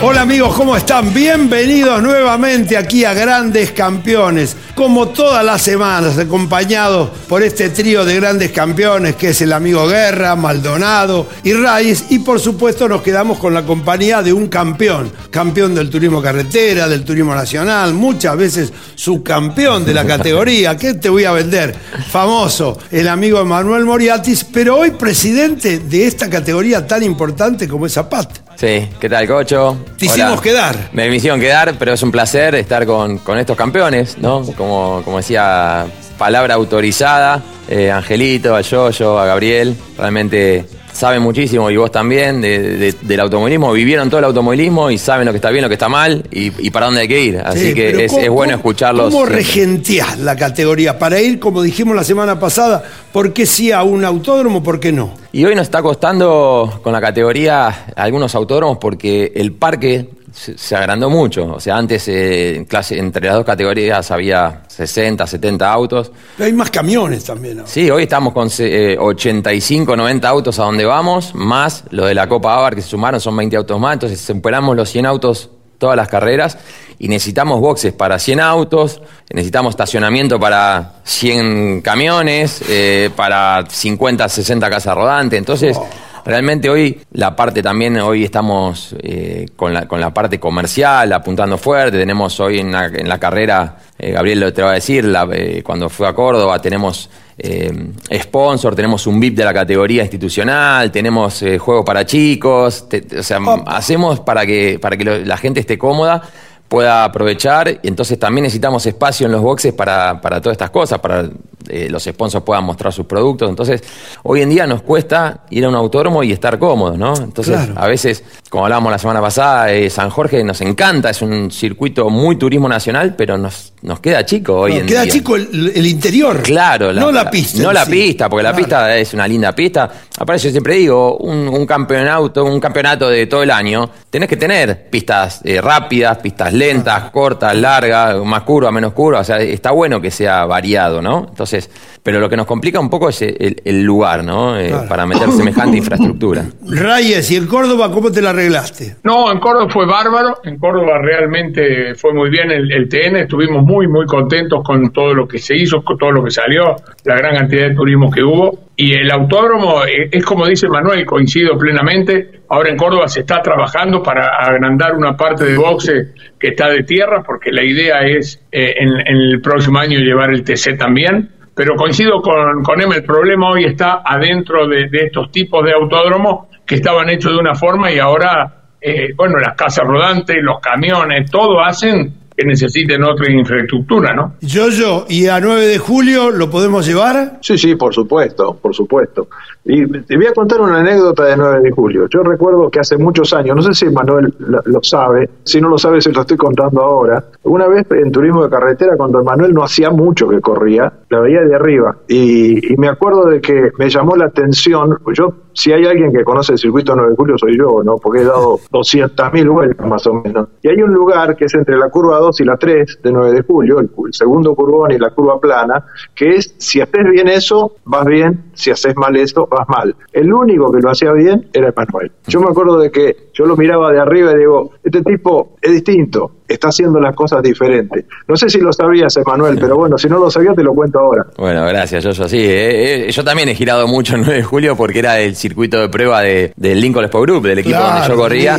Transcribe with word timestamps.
Hola 0.00 0.20
amigos, 0.20 0.54
¿cómo 0.54 0.76
están? 0.76 1.12
Bienvenidos 1.12 2.00
nuevamente 2.00 2.76
aquí 2.76 3.04
a 3.04 3.14
Grandes 3.14 3.72
Campeones. 3.72 4.56
Como 4.76 5.08
todas 5.08 5.44
las 5.44 5.60
semanas, 5.60 6.16
acompañados 6.18 7.10
por 7.28 7.42
este 7.42 7.70
trío 7.70 8.04
de 8.04 8.14
grandes 8.14 8.52
campeones 8.52 9.16
que 9.16 9.30
es 9.30 9.40
el 9.40 9.52
amigo 9.52 9.88
Guerra, 9.88 10.36
Maldonado 10.36 11.26
y 11.42 11.52
Reyes. 11.52 12.04
Y 12.10 12.20
por 12.20 12.38
supuesto 12.38 12.88
nos 12.88 13.02
quedamos 13.02 13.40
con 13.40 13.52
la 13.52 13.66
compañía 13.66 14.22
de 14.22 14.32
un 14.32 14.46
campeón. 14.46 15.10
Campeón 15.30 15.74
del 15.74 15.90
turismo 15.90 16.22
carretera, 16.22 16.86
del 16.86 17.04
turismo 17.04 17.34
nacional, 17.34 17.92
muchas 17.92 18.36
veces 18.36 18.72
subcampeón 18.94 19.84
de 19.84 19.94
la 19.94 20.06
categoría. 20.06 20.76
¿Qué 20.76 20.94
te 20.94 21.08
voy 21.08 21.24
a 21.24 21.32
vender? 21.32 21.74
Famoso, 22.08 22.78
el 22.92 23.08
amigo 23.08 23.44
Manuel 23.44 23.84
Moriatis, 23.84 24.44
pero 24.44 24.76
hoy 24.76 24.92
presidente 24.92 25.80
de 25.80 26.06
esta 26.06 26.30
categoría 26.30 26.86
tan 26.86 27.02
importante 27.02 27.66
como 27.66 27.86
es 27.86 27.94
Zapat. 27.94 28.47
Sí, 28.58 28.88
¿qué 28.98 29.08
tal, 29.08 29.24
Cocho? 29.28 29.76
Te 29.96 30.06
hicimos 30.06 30.40
quedar. 30.40 30.90
Me 30.92 31.06
hicieron 31.14 31.38
quedar, 31.38 31.76
pero 31.78 31.92
es 31.92 32.02
un 32.02 32.10
placer 32.10 32.56
estar 32.56 32.84
con, 32.86 33.18
con 33.18 33.38
estos 33.38 33.56
campeones, 33.56 34.18
¿no? 34.18 34.42
Como, 34.56 35.00
como 35.04 35.18
decía, 35.18 35.86
palabra 36.18 36.54
autorizada, 36.54 37.40
eh, 37.68 37.92
Angelito, 37.92 38.56
a 38.56 38.60
Yoyo, 38.62 39.16
a 39.16 39.26
Gabriel, 39.26 39.76
realmente 39.96 40.64
saben 40.98 41.22
muchísimo 41.22 41.70
y 41.70 41.76
vos 41.76 41.92
también 41.92 42.40
de- 42.40 42.76
de- 42.76 42.94
del 43.02 43.20
automovilismo, 43.20 43.72
vivieron 43.72 44.08
todo 44.10 44.18
el 44.18 44.24
automovilismo 44.24 44.90
y 44.90 44.98
saben 44.98 45.26
lo 45.26 45.32
que 45.32 45.36
está 45.36 45.50
bien, 45.50 45.62
lo 45.62 45.68
que 45.68 45.74
está 45.76 45.88
mal 45.88 46.24
y, 46.32 46.50
y 46.58 46.70
para 46.70 46.86
dónde 46.86 47.02
hay 47.02 47.08
que 47.08 47.20
ir. 47.22 47.38
Así 47.44 47.68
Sí, 47.68 47.74
que 47.74 48.04
es, 48.04 48.10
¿cómo- 48.12 48.24
es 48.24 48.30
bueno 48.30 48.54
escucharlos. 48.56 49.12
¿Cómo 49.14 49.24
regenteás 49.24 50.18
la 50.18 50.34
categoría? 50.36 50.98
Para 50.98 51.20
ir, 51.20 51.38
como 51.38 51.62
dijimos 51.62 51.94
la 51.94 52.02
semana 52.04 52.40
pasada, 52.40 52.82
¿por 53.12 53.32
qué 53.32 53.46
sí 53.46 53.70
a 53.70 53.82
un 53.84 54.04
autódromo, 54.04 54.62
por 54.62 54.80
qué 54.80 54.90
no? 54.90 55.12
Y 55.32 55.44
hoy 55.44 55.54
nos 55.54 55.62
está 55.64 55.82
costando 55.82 56.80
con 56.82 56.92
la 56.92 57.00
categoría 57.00 57.86
algunos 57.94 58.34
autódromos 58.34 58.78
porque 58.78 59.30
el 59.36 59.52
parque 59.52 60.08
se, 60.38 60.56
se 60.56 60.76
agrandó 60.76 61.10
mucho. 61.10 61.52
O 61.54 61.60
sea, 61.60 61.76
antes 61.76 62.06
eh, 62.08 62.56
en 62.56 62.64
clase, 62.64 62.98
entre 62.98 63.26
las 63.26 63.34
dos 63.34 63.44
categorías 63.44 64.10
había 64.10 64.62
60, 64.68 65.26
70 65.26 65.72
autos. 65.72 66.12
Pero 66.36 66.46
hay 66.46 66.52
más 66.52 66.70
camiones 66.70 67.24
también. 67.24 67.58
¿no? 67.58 67.66
Sí, 67.66 67.90
hoy 67.90 68.04
estamos 68.04 68.32
con 68.32 68.48
eh, 68.58 68.96
85, 68.98 69.96
90 69.96 70.28
autos 70.28 70.58
a 70.58 70.64
donde 70.64 70.84
vamos, 70.84 71.34
más 71.34 71.84
lo 71.90 72.06
de 72.06 72.14
la 72.14 72.28
Copa 72.28 72.54
Avar 72.54 72.74
que 72.74 72.82
se 72.82 72.88
sumaron, 72.88 73.20
son 73.20 73.36
20 73.36 73.56
autos 73.56 73.80
más. 73.80 73.94
Entonces 73.94 74.20
superamos 74.20 74.76
los 74.76 74.88
100 74.88 75.06
autos 75.06 75.50
todas 75.78 75.96
las 75.96 76.08
carreras 76.08 76.58
y 76.98 77.08
necesitamos 77.08 77.60
boxes 77.60 77.92
para 77.92 78.18
100 78.18 78.40
autos, 78.40 79.00
necesitamos 79.30 79.70
estacionamiento 79.70 80.38
para 80.38 80.94
100 81.04 81.82
camiones, 81.82 82.62
eh, 82.68 83.10
para 83.14 83.64
50, 83.68 84.28
60 84.28 84.70
casas 84.70 84.96
rodantes. 84.96 85.38
Entonces, 85.38 85.78
realmente 86.24 86.68
hoy 86.70 87.00
la 87.12 87.34
parte 87.36 87.62
también, 87.62 87.98
hoy 88.00 88.24
estamos 88.24 88.94
eh, 89.02 89.46
con, 89.56 89.72
la, 89.74 89.86
con 89.86 90.00
la 90.00 90.12
parte 90.12 90.38
comercial 90.40 91.12
apuntando 91.12 91.58
fuerte. 91.58 91.98
Tenemos 91.98 92.38
hoy 92.40 92.60
en 92.60 92.72
la, 92.72 92.86
en 92.86 93.08
la 93.08 93.18
carrera, 93.18 93.76
eh, 93.98 94.12
Gabriel 94.12 94.40
lo 94.40 94.52
te 94.52 94.62
va 94.62 94.70
a 94.70 94.74
decir, 94.74 95.04
la- 95.04 95.28
eh, 95.32 95.62
cuando 95.64 95.88
fue 95.88 96.08
a 96.08 96.12
Córdoba 96.14 96.58
tenemos 96.60 97.08
eh, 97.38 97.72
sponsor, 98.20 98.74
tenemos 98.74 99.06
un 99.06 99.20
VIP 99.20 99.36
de 99.36 99.44
la 99.44 99.54
categoría 99.54 100.02
institucional, 100.02 100.90
tenemos 100.90 101.40
eh, 101.42 101.58
juego 101.58 101.84
para 101.84 102.04
chicos, 102.04 102.88
te- 102.88 103.02
te- 103.02 103.20
o 103.20 103.22
sea, 103.22 103.38
hacemos 103.66 104.20
para 104.20 104.44
que, 104.44 104.78
para 104.80 104.96
que 104.96 105.04
lo- 105.04 105.18
la 105.24 105.36
gente 105.36 105.60
esté 105.60 105.78
cómoda 105.78 106.20
pueda 106.68 107.04
aprovechar. 107.04 107.78
Y 107.82 107.88
entonces 107.88 108.18
también 108.18 108.42
necesitamos 108.42 108.84
espacio 108.86 109.26
en 109.26 109.32
los 109.32 109.40
boxes 109.40 109.72
para, 109.72 110.20
para 110.20 110.40
todas 110.40 110.54
estas 110.54 110.70
cosas, 110.70 110.98
para 110.98 111.28
eh, 111.68 111.88
los 111.90 112.04
sponsors 112.04 112.44
puedan 112.44 112.64
mostrar 112.64 112.92
sus 112.92 113.06
productos. 113.06 113.48
Entonces, 113.48 113.82
hoy 114.22 114.42
en 114.42 114.50
día 114.50 114.66
nos 114.66 114.82
cuesta 114.82 115.40
ir 115.50 115.64
a 115.64 115.68
un 115.68 115.74
autódromo 115.74 116.22
y 116.22 116.32
estar 116.32 116.58
cómodos, 116.58 116.98
¿no? 116.98 117.14
Entonces, 117.16 117.56
Claro. 117.56 117.72
a 117.76 117.86
veces, 117.86 118.22
como 118.50 118.64
hablábamos 118.64 118.92
la 118.92 118.98
semana 118.98 119.20
pasada, 119.20 119.72
eh, 119.72 119.90
San 119.90 120.10
Jorge 120.10 120.42
nos 120.44 120.60
encanta, 120.60 121.10
es 121.10 121.22
un 121.22 121.50
circuito 121.50 122.08
muy 122.10 122.36
turismo 122.36 122.68
nacional, 122.68 123.14
pero 123.16 123.36
nos, 123.38 123.72
nos 123.82 124.00
queda 124.00 124.24
chico 124.24 124.54
hoy 124.60 124.76
en 124.76 124.86
queda 124.86 125.02
día. 125.02 125.12
chico 125.12 125.36
el, 125.36 125.72
el 125.74 125.86
interior. 125.86 126.42
Claro, 126.42 126.92
no 126.92 127.10
la 127.10 127.30
pista. 127.30 127.62
No 127.62 127.72
la 127.72 127.84
sí. 127.84 127.90
pista, 127.92 128.28
porque 128.28 128.42
la 128.44 128.54
pista 128.54 128.96
es 128.96 129.12
una 129.14 129.26
linda 129.26 129.52
pista. 129.54 129.90
Aparte, 130.18 130.42
yo 130.44 130.50
siempre 130.50 130.74
digo, 130.74 131.16
un, 131.18 131.48
un 131.48 131.66
campeonato, 131.66 132.44
un 132.44 132.60
campeonato 132.60 133.08
de 133.08 133.26
todo 133.26 133.42
el 133.42 133.50
año, 133.50 133.88
tenés 134.10 134.28
que 134.28 134.36
tener 134.36 134.88
pistas 134.90 135.40
eh, 135.44 135.60
rápidas, 135.60 136.18
pistas 136.18 136.52
lentas, 136.52 137.10
cortas, 137.10 137.54
largas, 137.56 138.16
más 138.24 138.42
curvas, 138.42 138.72
menos 138.72 138.92
curvas. 138.92 139.22
O 139.22 139.24
sea, 139.24 139.38
está 139.38 139.70
bueno 139.70 140.00
que 140.00 140.10
sea 140.10 140.44
variado, 140.46 141.00
¿no? 141.02 141.26
Entonces, 141.28 141.57
Entonces, 141.58 141.98
pero 142.02 142.20
lo 142.20 142.28
que 142.28 142.36
nos 142.36 142.46
complica 142.46 142.78
un 142.80 142.88
poco 142.88 143.08
es 143.08 143.22
el, 143.22 143.60
el 143.64 143.82
lugar, 143.82 144.24
¿no? 144.24 144.58
Eh, 144.58 144.68
Claro. 144.68 144.88
Para 144.88 145.06
meter 145.06 145.30
semejante 145.32 145.76
infraestructura. 145.78 146.44
Reyes, 146.66 147.30
¿y 147.30 147.36
en 147.36 147.46
Córdoba 147.46 147.90
cómo 147.90 148.12
te 148.12 148.20
la 148.20 148.30
arreglaste? 148.30 148.96
No, 149.02 149.32
en 149.32 149.40
Córdoba 149.40 149.68
fue 149.70 149.86
bárbaro, 149.86 150.38
en 150.44 150.58
Córdoba 150.58 150.98
realmente 151.02 151.94
fue 151.94 152.12
muy 152.12 152.28
bien 152.28 152.50
el, 152.50 152.70
el 152.70 152.88
TN, 152.88 153.16
estuvimos 153.16 153.64
muy, 153.64 153.88
muy 153.88 154.04
contentos 154.04 154.62
con 154.62 154.92
todo 154.92 155.14
lo 155.14 155.26
que 155.26 155.38
se 155.38 155.56
hizo, 155.56 155.82
con 155.82 155.96
todo 155.96 156.12
lo 156.12 156.22
que 156.22 156.30
salió, 156.30 156.76
la 157.04 157.16
gran 157.16 157.36
cantidad 157.36 157.68
de 157.68 157.74
turismo 157.74 158.10
que 158.10 158.22
hubo. 158.22 158.68
Y 158.76 158.92
el 158.92 159.10
autódromo, 159.10 159.84
eh, 159.84 160.08
es 160.12 160.24
como 160.24 160.46
dice 160.46 160.68
Manuel, 160.68 161.04
coincido 161.06 161.56
plenamente, 161.58 162.42
ahora 162.50 162.70
en 162.70 162.76
Córdoba 162.76 163.08
se 163.08 163.20
está 163.20 163.40
trabajando 163.40 164.02
para 164.02 164.26
agrandar 164.38 164.94
una 164.94 165.16
parte 165.16 165.44
de 165.44 165.56
boxe 165.56 166.12
que 166.38 166.48
está 166.48 166.68
de 166.68 166.82
tierra, 166.84 167.22
porque 167.26 167.50
la 167.50 167.64
idea 167.64 168.00
es 168.06 168.40
eh, 168.52 168.74
en, 168.78 168.88
en 169.00 169.16
el 169.32 169.40
próximo 169.40 169.78
año 169.78 169.98
llevar 169.98 170.30
el 170.30 170.44
TC 170.44 170.76
también. 170.78 171.30
Pero 171.58 171.74
coincido 171.74 172.22
con, 172.22 172.62
con 172.62 172.80
Emma, 172.80 172.94
el 172.94 173.02
problema 173.02 173.50
hoy 173.50 173.64
está 173.64 174.00
adentro 174.04 174.68
de, 174.68 174.88
de 174.88 175.06
estos 175.06 175.32
tipos 175.32 175.64
de 175.64 175.72
autódromos 175.72 176.46
que 176.64 176.76
estaban 176.76 177.10
hechos 177.10 177.32
de 177.32 177.38
una 177.38 177.56
forma 177.56 177.90
y 177.90 177.98
ahora, 177.98 178.62
eh, 178.80 179.12
bueno, 179.16 179.38
las 179.38 179.56
casas 179.56 179.84
rodantes, 179.84 180.36
los 180.40 180.60
camiones, 180.60 181.28
todo 181.28 181.60
hacen 181.60 182.14
que 182.38 182.46
necesiten 182.46 183.02
otra 183.02 183.32
infraestructura, 183.32 184.14
¿no? 184.14 184.34
Yo, 184.40 184.68
yo, 184.68 185.06
¿y 185.08 185.26
a 185.26 185.40
9 185.40 185.66
de 185.66 185.78
julio 185.78 186.30
lo 186.30 186.48
podemos 186.48 186.86
llevar? 186.86 187.38
Sí, 187.40 187.58
sí, 187.58 187.74
por 187.74 187.92
supuesto, 187.92 188.56
por 188.62 188.72
supuesto. 188.72 189.26
Y 189.64 189.84
te 190.02 190.16
voy 190.16 190.26
a 190.26 190.32
contar 190.32 190.60
una 190.60 190.78
anécdota 190.78 191.24
de 191.24 191.36
9 191.36 191.60
de 191.62 191.70
julio. 191.72 192.06
Yo 192.08 192.22
recuerdo 192.22 192.70
que 192.70 192.78
hace 192.78 192.96
muchos 192.96 193.32
años, 193.32 193.56
no 193.56 193.62
sé 193.62 193.74
si 193.74 193.92
Manuel 193.92 194.32
lo, 194.38 194.62
lo 194.64 194.78
sabe, 194.84 195.28
si 195.42 195.60
no 195.60 195.68
lo 195.68 195.78
sabe 195.78 196.00
se 196.00 196.12
lo 196.12 196.20
estoy 196.20 196.36
contando 196.36 196.80
ahora, 196.80 197.24
una 197.42 197.66
vez 197.66 197.84
en 197.90 198.12
turismo 198.12 198.44
de 198.44 198.50
carretera 198.50 198.96
cuando 198.96 199.24
Manuel 199.24 199.52
no 199.52 199.64
hacía 199.64 199.90
mucho 199.90 200.28
que 200.28 200.40
corría, 200.40 200.92
la 201.10 201.20
veía 201.20 201.40
de 201.42 201.54
arriba 201.54 201.96
y, 202.08 202.72
y 202.72 202.76
me 202.76 202.88
acuerdo 202.88 203.26
de 203.26 203.40
que 203.40 203.70
me 203.78 203.88
llamó 203.88 204.16
la 204.16 204.26
atención, 204.26 204.98
yo 205.14 205.34
si 205.58 205.72
hay 205.72 205.84
alguien 205.86 206.12
que 206.12 206.22
conoce 206.22 206.52
el 206.52 206.58
circuito 206.58 206.94
9 206.94 207.10
de 207.10 207.16
julio 207.16 207.36
soy 207.36 207.58
yo, 207.58 207.82
¿no? 207.82 207.96
Porque 207.96 208.20
he 208.20 208.24
dado 208.24 208.58
200.000 208.70 209.50
vueltas 209.50 209.86
más 209.86 210.06
o 210.06 210.14
menos. 210.14 210.48
Y 210.62 210.68
hay 210.68 210.80
un 210.82 210.92
lugar 210.92 211.36
que 211.36 211.46
es 211.46 211.54
entre 211.54 211.76
la 211.76 211.88
curva 211.88 212.18
2 212.18 212.40
y 212.40 212.44
la 212.44 212.56
3 212.56 213.00
de 213.02 213.12
9 213.12 213.32
de 213.32 213.42
julio, 213.42 213.80
el, 213.80 213.90
el 214.06 214.14
segundo 214.14 214.54
curvón 214.54 214.92
y 214.92 214.98
la 214.98 215.10
curva 215.10 215.40
plana, 215.40 215.84
que 216.14 216.36
es 216.36 216.54
si 216.58 216.80
haces 216.80 217.04
bien 217.10 217.28
eso, 217.28 217.72
vas 217.84 218.06
bien, 218.06 218.50
si 218.54 218.70
haces 218.70 218.96
mal 218.96 219.16
eso, 219.16 219.48
vas 219.50 219.68
mal. 219.68 219.96
El 220.12 220.32
único 220.32 220.70
que 220.70 220.80
lo 220.80 220.90
hacía 220.90 221.12
bien 221.12 221.48
era 221.52 221.72
Manuel. 221.74 222.12
Yo 222.26 222.40
me 222.40 222.50
acuerdo 222.50 222.78
de 222.78 222.90
que 222.90 223.27
yo 223.38 223.46
lo 223.46 223.56
miraba 223.56 223.92
de 223.92 224.00
arriba 224.00 224.32
y 224.32 224.38
digo, 224.38 224.72
este 224.82 225.00
tipo 225.02 225.50
es 225.62 225.70
distinto, 225.72 226.32
está 226.48 226.68
haciendo 226.68 226.98
las 226.98 227.14
cosas 227.14 227.40
diferentes. 227.40 228.04
No 228.26 228.36
sé 228.36 228.50
si 228.50 228.58
lo 228.58 228.72
sabías, 228.72 229.16
Emanuel, 229.16 229.56
pero 229.60 229.76
bueno, 229.76 229.96
si 229.96 230.08
no 230.08 230.18
lo 230.18 230.28
sabías 230.28 230.56
te 230.56 230.64
lo 230.64 230.74
cuento 230.74 230.98
ahora. 230.98 231.24
Bueno, 231.36 231.64
gracias, 231.66 232.02
yo 232.02 232.12
sí. 232.12 232.36
eh, 232.38 233.06
eh, 233.06 233.12
yo 233.12 233.22
también 233.22 233.48
he 233.48 233.54
girado 233.54 233.86
mucho 233.86 234.16
el 234.16 234.22
9 234.22 234.34
de 234.38 234.42
julio 234.42 234.76
porque 234.76 234.98
era 234.98 235.20
el 235.20 235.36
circuito 235.36 235.80
de 235.80 235.88
prueba 235.88 236.20
de, 236.22 236.52
del 236.56 236.80
Lincoln 236.80 237.04
Sport 237.04 237.26
Group, 237.28 237.42
del 237.46 237.60
equipo 237.60 237.76
Claro, 237.78 237.92
donde 238.00 238.08
yo 238.08 238.16
corría. 238.16 238.58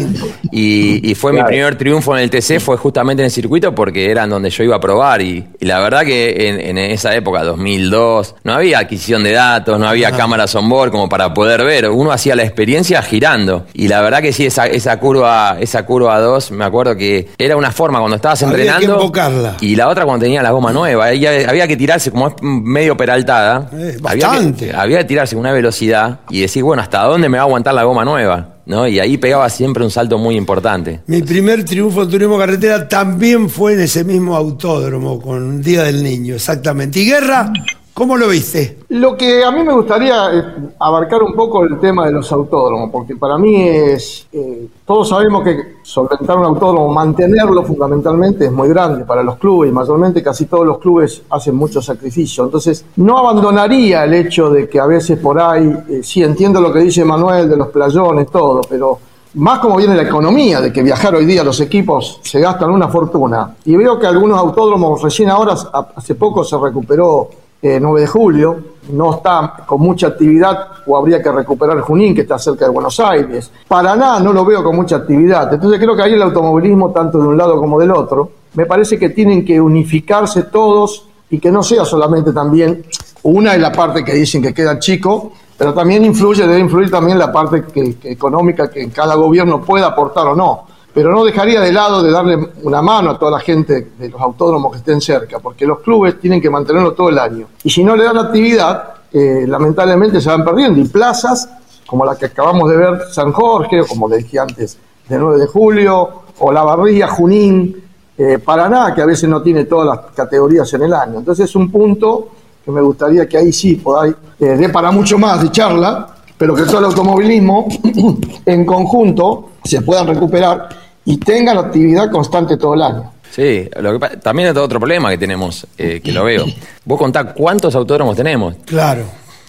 Y, 0.52 1.12
y 1.12 1.16
fue 1.16 1.34
mi 1.34 1.44
primer 1.44 1.76
triunfo 1.76 2.16
en 2.16 2.24
el 2.24 2.30
TC, 2.30 2.62
fue 2.62 2.78
justamente 2.78 3.22
en 3.22 3.26
el 3.26 3.32
circuito 3.32 3.76
porque 3.76 4.10
eran 4.10 4.30
donde 4.30 4.50
yo 4.50 4.64
iba 4.64 4.78
a 4.78 4.80
probar. 4.80 5.22
Y, 5.22 5.44
y 5.60 5.66
la 5.66 5.80
verdad 5.80 6.04
que 6.06 6.48
en, 6.48 6.62
en 6.62 6.78
esa 6.78 7.14
época, 7.16 7.44
2002, 7.44 8.36
no 8.46 8.54
había 8.54 8.80
adquisición 8.80 9.24
de 9.24 9.34
datos, 9.34 9.78
no 9.78 9.88
había 9.90 10.12
cámaras 10.12 10.56
on 10.56 10.70
board 10.70 10.92
como 10.92 11.10
para 11.10 11.34
poder 11.34 11.66
ver. 11.66 11.90
Uno 11.90 12.14
hacía 12.14 12.36
la 12.36 12.44
experiencia 12.44 13.02
girando. 13.02 13.66
Y 13.74 13.88
la 13.90 14.02
verdad 14.02 14.22
que 14.22 14.32
sí, 14.32 14.46
esa, 14.46 14.69
esa 14.72 15.00
curva 15.00 15.58
esa 15.60 15.86
curva 15.86 16.20
2, 16.20 16.52
me 16.52 16.66
acuerdo 16.66 16.96
que 16.96 17.30
era 17.38 17.56
una 17.56 17.72
forma 17.72 18.00
cuando 18.00 18.16
estabas 18.16 18.42
Había 18.44 18.56
que 18.56 18.62
entrenando. 18.64 18.96
embocarla. 19.02 19.58
Y 19.62 19.76
la 19.76 19.88
otra 19.90 20.06
cuando 20.06 20.24
tenía 20.24 20.42
la 20.42 20.52
goma 20.52 20.72
nueva. 20.72 21.08
Había, 21.08 21.50
había 21.50 21.68
que 21.68 21.78
tirarse, 21.78 22.12
como 22.12 22.28
es 22.28 22.34
medio 22.42 22.96
peraltada. 22.98 23.70
Eh, 23.74 23.98
había, 24.04 24.28
bastante. 24.28 24.68
que, 24.68 24.76
había 24.76 24.98
que 25.00 25.06
tirarse 25.06 25.36
con 25.36 25.42
una 25.42 25.52
velocidad 25.54 26.20
y 26.30 26.42
decir, 26.42 26.64
bueno, 26.64 26.82
¿hasta 26.82 27.04
dónde 27.04 27.30
me 27.30 27.38
va 27.38 27.44
a 27.44 27.46
aguantar 27.46 27.74
la 27.74 27.84
goma 27.84 28.04
nueva? 28.06 28.56
¿No? 28.66 28.88
Y 28.88 29.00
ahí 29.00 29.18
pegaba 29.18 29.50
siempre 29.50 29.84
un 29.84 29.90
salto 29.90 30.18
muy 30.20 30.36
importante. 30.36 31.00
Mi 31.08 31.24
primer 31.24 31.66
triunfo 31.66 32.04
en 32.04 32.10
turismo 32.10 32.38
carretera 32.38 32.88
también 32.88 33.50
fue 33.50 33.74
en 33.74 33.80
ese 33.82 34.04
mismo 34.04 34.36
autódromo, 34.36 35.20
con 35.20 35.62
Día 35.64 35.84
del 35.84 36.04
Niño, 36.04 36.36
exactamente. 36.36 37.00
¿Y 37.00 37.06
Guerra, 37.08 37.52
cómo 38.00 38.16
lo 38.16 38.30
viste? 38.30 38.78
Lo 38.88 39.18
que 39.18 39.44
a 39.44 39.52
mí 39.52 39.62
me 39.62 39.74
gustaría 39.74 40.32
es 40.32 40.46
abarcar 40.80 41.22
un 41.22 41.34
poco 41.34 41.66
el 41.66 41.78
tema 41.80 42.06
de 42.06 42.14
los 42.14 42.32
autódromos, 42.32 42.90
porque 42.92 43.18
para 43.18 43.38
mí 43.38 43.62
es, 43.62 44.26
eh, 44.32 44.70
todos 44.86 45.10
sabemos 45.10 45.44
que 45.44 45.80
solventar 45.84 46.38
un 46.38 46.46
autódromo, 46.46 46.88
mantenerlo 46.94 47.62
fundamentalmente 47.64 48.46
es 48.46 48.52
muy 48.54 48.70
grande 48.70 49.04
para 49.04 49.22
los 49.22 49.36
clubes 49.36 49.70
y 49.70 49.74
mayormente 49.74 50.24
casi 50.24 50.46
todos 50.46 50.66
los 50.66 50.80
clubes 50.80 51.24
hacen 51.30 51.56
mucho 51.56 51.82
sacrificio. 51.82 52.46
Entonces, 52.46 52.86
no 52.96 53.18
abandonaría 53.18 54.06
el 54.06 54.14
hecho 54.14 54.50
de 54.50 54.70
que 54.70 54.80
a 54.80 54.86
veces 54.86 55.20
por 55.20 55.38
ahí, 55.38 55.70
eh, 55.90 56.00
sí 56.02 56.24
entiendo 56.24 56.62
lo 56.62 56.72
que 56.72 56.80
dice 56.80 57.04
Manuel 57.04 57.50
de 57.50 57.58
los 57.58 57.68
playones, 57.68 58.32
todo, 58.32 58.62
pero 58.70 58.98
más 59.34 59.60
como 59.60 59.76
viene 59.76 59.98
la 59.98 60.04
economía, 60.04 60.62
de 60.62 60.72
que 60.72 60.82
viajar 60.82 61.16
hoy 61.16 61.26
día 61.26 61.44
los 61.44 61.60
equipos 61.60 62.22
se 62.24 62.40
gastan 62.40 62.72
una 62.72 62.88
fortuna. 62.88 63.58
Y 63.66 63.76
veo 63.76 64.00
que 64.00 64.08
algunos 64.08 64.40
autódromos, 64.40 65.02
recién 65.02 65.30
ahora, 65.30 65.54
hace 65.96 66.16
poco 66.16 66.46
se 66.46 66.58
recuperó 66.58 67.30
eh, 67.62 67.80
9 67.80 68.02
de 68.02 68.08
julio, 68.08 68.58
no 68.92 69.16
está 69.16 69.64
con 69.66 69.82
mucha 69.82 70.08
actividad 70.08 70.68
o 70.88 70.98
habría 70.98 71.22
que 71.22 71.32
recuperar 71.32 71.80
Junín, 71.82 72.16
que 72.16 72.22
está 72.22 72.40
cerca 72.40 72.66
de 72.66 72.72
Buenos 72.72 73.00
Aires. 73.00 73.52
Paraná 73.68 74.20
no 74.20 74.34
lo 74.34 74.44
veo 74.46 74.64
con 74.64 74.76
mucha 74.76 74.96
actividad. 74.98 75.54
Entonces 75.54 75.80
creo 75.80 75.96
que 75.96 76.02
ahí 76.04 76.14
el 76.14 76.22
automovilismo, 76.22 76.92
tanto 76.92 77.20
de 77.20 77.28
un 77.28 77.38
lado 77.38 77.58
como 77.60 77.80
del 77.80 77.92
otro, 77.92 78.32
me 78.56 78.66
parece 78.66 78.98
que 78.98 79.10
tienen 79.10 79.46
que 79.46 79.60
unificarse 79.62 80.44
todos 80.44 81.06
y 81.30 81.40
que 81.40 81.52
no 81.52 81.62
sea 81.62 81.86
solamente 81.86 82.32
también 82.34 82.84
una 83.24 83.54
es 83.54 83.62
la 83.62 83.72
parte 83.72 84.04
que 84.04 84.14
dicen 84.14 84.42
que 84.42 84.54
queda 84.54 84.80
chico, 84.80 85.34
pero 85.58 85.74
también 85.74 86.04
influye, 86.06 86.48
debe 86.48 86.60
influir 86.60 86.90
también 86.90 87.20
la 87.20 87.32
parte 87.32 87.66
que- 87.66 87.98
económica 88.06 88.70
que 88.72 88.90
cada 88.90 89.16
gobierno 89.16 89.62
pueda 89.62 89.88
aportar 89.88 90.26
o 90.28 90.36
no. 90.36 90.64
Pero 90.94 91.12
no 91.12 91.24
dejaría 91.24 91.62
de 91.62 91.72
lado 91.72 92.02
de 92.02 92.12
darle 92.12 92.38
una 92.64 92.82
mano 92.82 93.12
a 93.12 93.20
toda 93.20 93.32
la 93.32 93.40
gente 93.40 93.92
de 93.98 94.10
los 94.10 94.20
autódromos 94.20 94.72
que 94.72 94.78
estén 94.80 95.00
cerca, 95.00 95.40
porque 95.40 95.66
los 95.66 95.80
clubes 95.80 96.20
tienen 96.20 96.42
que 96.42 96.50
mantenerlo 96.50 96.94
todo 96.94 97.10
el 97.10 97.20
año. 97.20 97.48
Y 97.64 97.70
si 97.70 97.84
no 97.84 97.96
le 97.96 98.04
dan 98.04 98.18
actividad, 98.18 98.94
eh, 99.12 99.46
lamentablemente 99.48 100.20
se 100.20 100.30
van 100.30 100.44
perdiendo. 100.44 100.80
Y 100.80 100.86
plazas, 100.86 101.50
como 101.86 102.06
la 102.06 102.16
que 102.16 102.26
acabamos 102.26 102.70
de 102.70 102.78
ver, 102.78 103.02
San 103.12 103.32
Jorge, 103.32 103.82
o 103.82 103.86
como 103.86 104.10
le 104.10 104.18
dije 104.18 104.40
antes, 104.40 104.78
de 105.08 105.18
9 105.18 105.40
de 105.40 105.48
julio, 105.48 106.10
o 106.40 106.52
La 106.52 106.64
Barría, 106.64 107.08
Junín, 107.08 107.84
eh, 108.18 108.40
Paraná, 108.40 108.94
que 108.94 109.02
a 109.02 109.06
veces 109.06 109.30
no 109.30 109.42
tiene 109.42 109.66
todas 109.66 109.88
las 109.88 110.12
categorías 110.14 110.72
en 110.74 110.84
el 110.84 110.94
año. 110.94 111.20
Entonces 111.20 111.50
es 111.50 111.56
un 111.56 111.72
punto 111.72 112.30
que 112.64 112.72
me 112.72 112.82
gustaría 112.82 113.28
que 113.28 113.38
ahí 113.38 113.54
sí 113.54 113.76
podáis, 113.76 114.16
eh, 114.40 114.58
dé 114.58 114.70
para 114.70 114.92
mucho 114.92 115.18
más 115.18 115.42
de 115.42 115.52
charla, 115.52 116.08
pero 116.38 116.54
que 116.54 116.64
todo 116.64 116.80
el 116.80 116.86
automovilismo 116.86 117.68
en 118.46 118.66
conjunto 118.66 119.49
se 119.64 119.82
puedan 119.82 120.08
recuperar 120.08 120.70
y 121.06 121.18
tengan 121.18 121.58
actividad 121.58 122.10
constante 122.12 122.58
todo 122.58 122.74
el 122.76 122.82
año. 122.82 123.12
Sí, 123.32 123.70
lo 123.80 124.00
que 124.00 124.18
también 124.18 124.50
es 124.50 124.58
otro 124.58 124.80
problema 124.80 125.10
que 125.12 125.18
tenemos, 125.18 125.66
eh, 125.78 126.02
que 126.04 126.12
lo 126.12 126.24
veo. 126.24 126.46
Vos 126.86 126.98
contá 126.98 127.34
cuántos 127.34 127.76
autódromos 127.76 128.16
tenemos. 128.16 128.56
Claro. 128.66 129.04